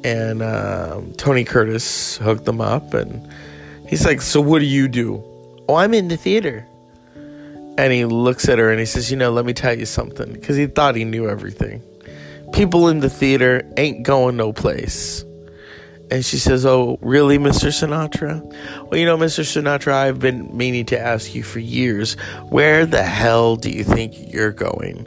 And 0.04 0.42
um, 0.42 1.12
Tony 1.14 1.44
Curtis 1.44 2.16
hooked 2.18 2.44
them 2.44 2.60
up, 2.60 2.94
and 2.94 3.28
he's 3.88 4.04
like, 4.06 4.20
So 4.22 4.40
what 4.40 4.60
do 4.60 4.66
you 4.66 4.88
do? 4.88 5.22
Oh, 5.68 5.74
I'm 5.74 5.94
in 5.94 6.08
the 6.08 6.16
theater. 6.16 6.66
And 7.78 7.92
he 7.92 8.04
looks 8.04 8.48
at 8.48 8.58
her 8.58 8.70
and 8.70 8.80
he 8.80 8.86
says, 8.86 9.10
You 9.10 9.16
know, 9.16 9.30
let 9.30 9.44
me 9.44 9.52
tell 9.52 9.76
you 9.76 9.86
something. 9.86 10.32
Because 10.32 10.56
he 10.56 10.66
thought 10.66 10.94
he 10.94 11.04
knew 11.04 11.28
everything. 11.28 11.82
People 12.52 12.88
in 12.88 13.00
the 13.00 13.10
theater 13.10 13.70
ain't 13.76 14.02
going 14.02 14.36
no 14.36 14.52
place. 14.52 15.24
And 16.10 16.24
she 16.24 16.38
says, 16.38 16.64
Oh, 16.64 16.98
really, 17.00 17.38
Mr. 17.38 17.68
Sinatra? 17.68 18.42
Well, 18.88 18.98
you 18.98 19.06
know, 19.06 19.16
Mr. 19.16 19.42
Sinatra, 19.42 19.92
I've 19.92 20.20
been 20.20 20.56
meaning 20.56 20.86
to 20.86 20.98
ask 20.98 21.34
you 21.34 21.42
for 21.42 21.58
years, 21.58 22.14
where 22.48 22.86
the 22.86 23.02
hell 23.02 23.56
do 23.56 23.70
you 23.70 23.82
think 23.82 24.14
you're 24.32 24.52
going? 24.52 25.06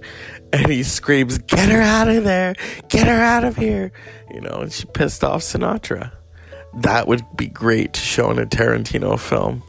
And 0.52 0.68
he 0.70 0.84
screams, 0.84 1.38
Get 1.38 1.70
her 1.70 1.82
out 1.82 2.10
of 2.10 2.24
there! 2.24 2.56
Get 2.90 3.08
her 3.08 3.22
out 3.22 3.44
of 3.44 3.56
here! 3.56 3.92
You 4.34 4.42
know, 4.42 4.62
and 4.62 4.74
she 4.74 4.86
pissed 4.86 5.24
off 5.24 5.42
Sinatra. 5.42 6.12
That 6.82 7.08
would 7.08 7.24
be 7.36 7.48
great 7.48 7.94
to 7.94 8.00
show 8.00 8.30
in 8.32 8.40
a 8.40 8.46
Tarantino 8.46 9.20
film. 9.20 9.64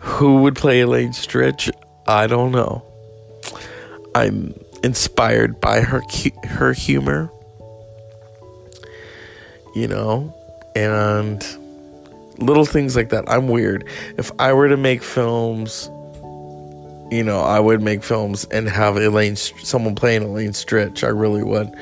Who 0.00 0.42
would 0.42 0.54
play 0.54 0.80
Elaine 0.80 1.12
Stritch? 1.12 1.70
I 2.06 2.26
don't 2.26 2.52
know. 2.52 2.84
I'm 4.14 4.54
inspired 4.82 5.60
by 5.60 5.80
her 5.80 6.02
her 6.44 6.72
humor, 6.72 7.30
you 9.76 9.86
know, 9.86 10.32
and 10.74 11.46
little 12.38 12.64
things 12.64 12.96
like 12.96 13.10
that. 13.10 13.28
I'm 13.28 13.46
weird. 13.48 13.86
If 14.16 14.32
I 14.38 14.54
were 14.54 14.68
to 14.68 14.76
make 14.78 15.02
films, 15.02 15.90
you 17.10 17.22
know, 17.22 17.40
I 17.40 17.60
would 17.60 17.82
make 17.82 18.02
films 18.02 18.46
and 18.50 18.70
have 18.70 18.96
Elaine, 18.96 19.36
someone 19.36 19.94
playing 19.94 20.22
Elaine 20.22 20.52
Stritch. 20.52 21.04
I 21.04 21.08
really 21.08 21.42
would. 21.42 21.76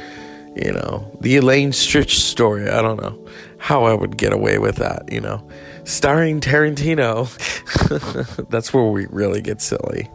You 0.57 0.72
know, 0.72 1.09
the 1.20 1.37
Elaine 1.37 1.70
Stritch 1.70 2.16
story. 2.16 2.68
I 2.68 2.83
don't 2.83 3.00
know 3.00 3.16
how 3.59 3.85
I 3.85 3.94
would 3.94 4.16
get 4.16 4.33
away 4.33 4.59
with 4.59 4.76
that. 4.76 5.11
You 5.12 5.20
know, 5.20 5.48
starring 5.85 6.40
Tarantino. 6.40 7.30
That's 8.50 8.74
where 8.74 8.85
we 8.85 9.07
really 9.07 9.40
get 9.40 9.62
silly. 9.62 10.11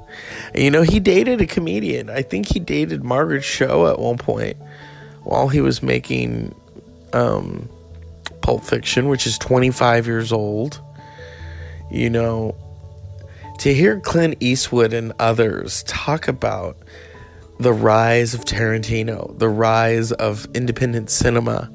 And, 0.54 0.64
you 0.64 0.72
know, 0.72 0.82
he 0.82 1.00
dated 1.00 1.40
a 1.40 1.46
comedian. 1.46 2.10
I 2.10 2.24
think 2.24 2.48
he 2.48 2.60
dated 2.60 3.06
Margaret 3.06 3.44
Cho 3.44 3.88
at 3.88 4.00
one 4.00 4.18
point 4.18 4.58
while 5.24 5.48
he 5.48 5.62
was 5.62 5.82
making 5.82 6.56
um, 7.14 7.70
Pulp 8.42 8.64
Fiction, 8.64 9.08
which 9.10 9.28
is 9.28 9.38
25 9.38 10.08
years 10.08 10.32
old. 10.32 10.82
You 11.92 12.10
know, 12.10 12.56
to 13.60 13.74
hear 13.74 14.00
Clint 14.00 14.38
Eastwood 14.40 14.94
and 14.94 15.14
others 15.20 15.84
talk 15.84 16.28
about 16.28 16.78
the 17.60 17.74
rise 17.74 18.34
of 18.34 18.42
Tarantino, 18.42 19.38
the 19.38 19.50
rise 19.50 20.12
of 20.12 20.48
independent 20.54 21.10
cinema 21.10 21.70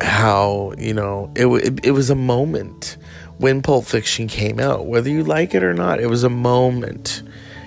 how 0.00 0.72
you 0.76 0.92
know 0.92 1.30
it, 1.34 1.46
it, 1.46 1.86
it 1.86 1.90
was 1.92 2.10
a 2.10 2.14
moment 2.14 2.96
when 3.38 3.62
Pulp 3.62 3.84
Fiction 3.84 4.28
came 4.28 4.60
out, 4.60 4.86
whether 4.86 5.10
you 5.10 5.24
like 5.24 5.54
it 5.54 5.64
or 5.64 5.74
not. 5.74 5.98
It 5.98 6.06
was 6.06 6.22
a 6.22 6.30
moment, 6.30 7.22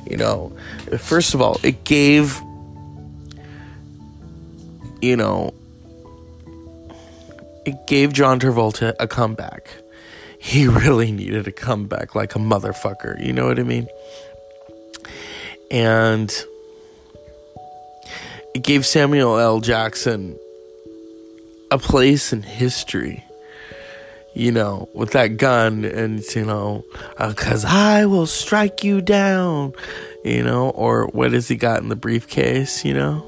you 0.09 0.15
know. 0.15 0.55
First 0.97 1.33
of 1.33 1.41
all, 1.41 1.59
it 1.63 1.83
gave 1.83 2.39
you 5.01 5.15
know 5.15 5.53
it 7.67 7.85
gave 7.85 8.13
John 8.13 8.39
Travolta 8.39 8.95
a 8.97 9.07
comeback. 9.07 9.69
He 10.39 10.67
really 10.67 11.11
needed 11.11 11.47
a 11.47 11.51
comeback 11.51 12.15
like 12.15 12.33
a 12.35 12.39
motherfucker, 12.39 13.23
you 13.23 13.33
know 13.33 13.45
what 13.45 13.59
I 13.59 13.63
mean? 13.63 13.87
And 15.69 16.33
it 18.55 18.63
gave 18.63 18.85
Samuel 18.85 19.37
L. 19.37 19.59
Jackson 19.59 20.39
a 21.69 21.77
place 21.77 22.31
in 22.31 22.41
history 22.41 23.23
you 24.33 24.51
know, 24.51 24.87
with 24.93 25.13
that 25.13 25.37
gun 25.37 25.83
and, 25.83 26.23
you 26.35 26.45
know, 26.45 26.85
uh, 27.17 27.33
I 27.67 28.05
will 28.05 28.27
strike 28.27 28.83
you 28.83 29.01
down, 29.01 29.73
you 30.23 30.43
know, 30.43 30.69
or 30.69 31.07
what 31.07 31.31
has 31.31 31.47
he 31.47 31.55
got 31.55 31.81
in 31.81 31.89
the 31.89 31.95
briefcase, 31.95 32.85
you 32.85 32.93
know? 32.93 33.25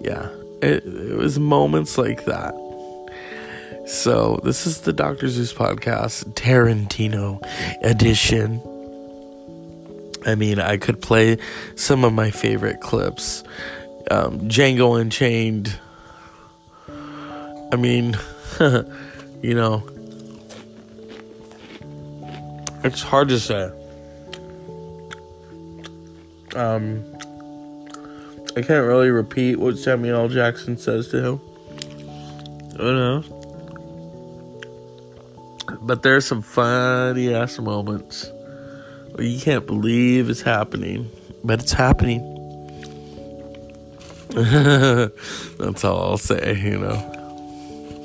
Yeah, 0.00 0.28
it, 0.62 0.84
it 0.86 1.16
was 1.16 1.40
moments 1.40 1.98
like 1.98 2.24
that. 2.26 2.54
So, 3.88 4.38
this 4.44 4.66
is 4.66 4.82
the 4.82 4.92
Dr. 4.92 5.28
Zeus 5.28 5.54
podcast, 5.54 6.34
Tarantino 6.34 7.40
edition. 7.82 8.60
I 10.26 10.34
mean, 10.34 10.60
I 10.60 10.76
could 10.76 11.00
play 11.00 11.38
some 11.74 12.04
of 12.04 12.12
my 12.12 12.30
favorite 12.30 12.82
clips 12.82 13.42
um, 14.10 14.40
Django 14.40 15.00
Unchained. 15.00 15.78
I 17.72 17.76
mean, 17.76 18.14
you 19.42 19.54
know, 19.54 19.82
it's 22.84 23.00
hard 23.00 23.28
to 23.28 23.40
say. 23.40 23.70
Um, 26.54 27.02
I 28.54 28.60
can't 28.60 28.86
really 28.86 29.10
repeat 29.10 29.56
what 29.56 29.78
Samuel 29.78 30.20
L. 30.20 30.28
Jackson 30.28 30.76
says 30.76 31.08
to 31.08 31.24
him. 31.24 31.40
I 32.74 32.76
don't 32.76 32.94
know. 32.94 33.37
But 35.88 36.02
there's 36.02 36.26
some 36.26 36.42
funny 36.42 37.32
ass 37.32 37.58
moments 37.58 38.30
where 39.12 39.26
you 39.26 39.40
can't 39.40 39.66
believe 39.66 40.28
it's 40.28 40.42
happening, 40.42 41.10
but 41.42 41.60
it's 41.62 41.72
happening. 41.72 42.20
That's 44.28 45.84
all 45.86 46.10
I'll 46.10 46.18
say, 46.18 46.60
you 46.62 46.78
know. 46.78 48.04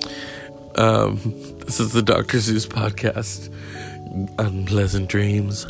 Um, 0.76 1.20
this 1.66 1.82
is 1.82 1.92
the 1.92 2.02
Dr. 2.02 2.40
Zeus 2.40 2.66
podcast. 2.66 3.54
Unpleasant 4.40 5.10
dreams. 5.10 5.68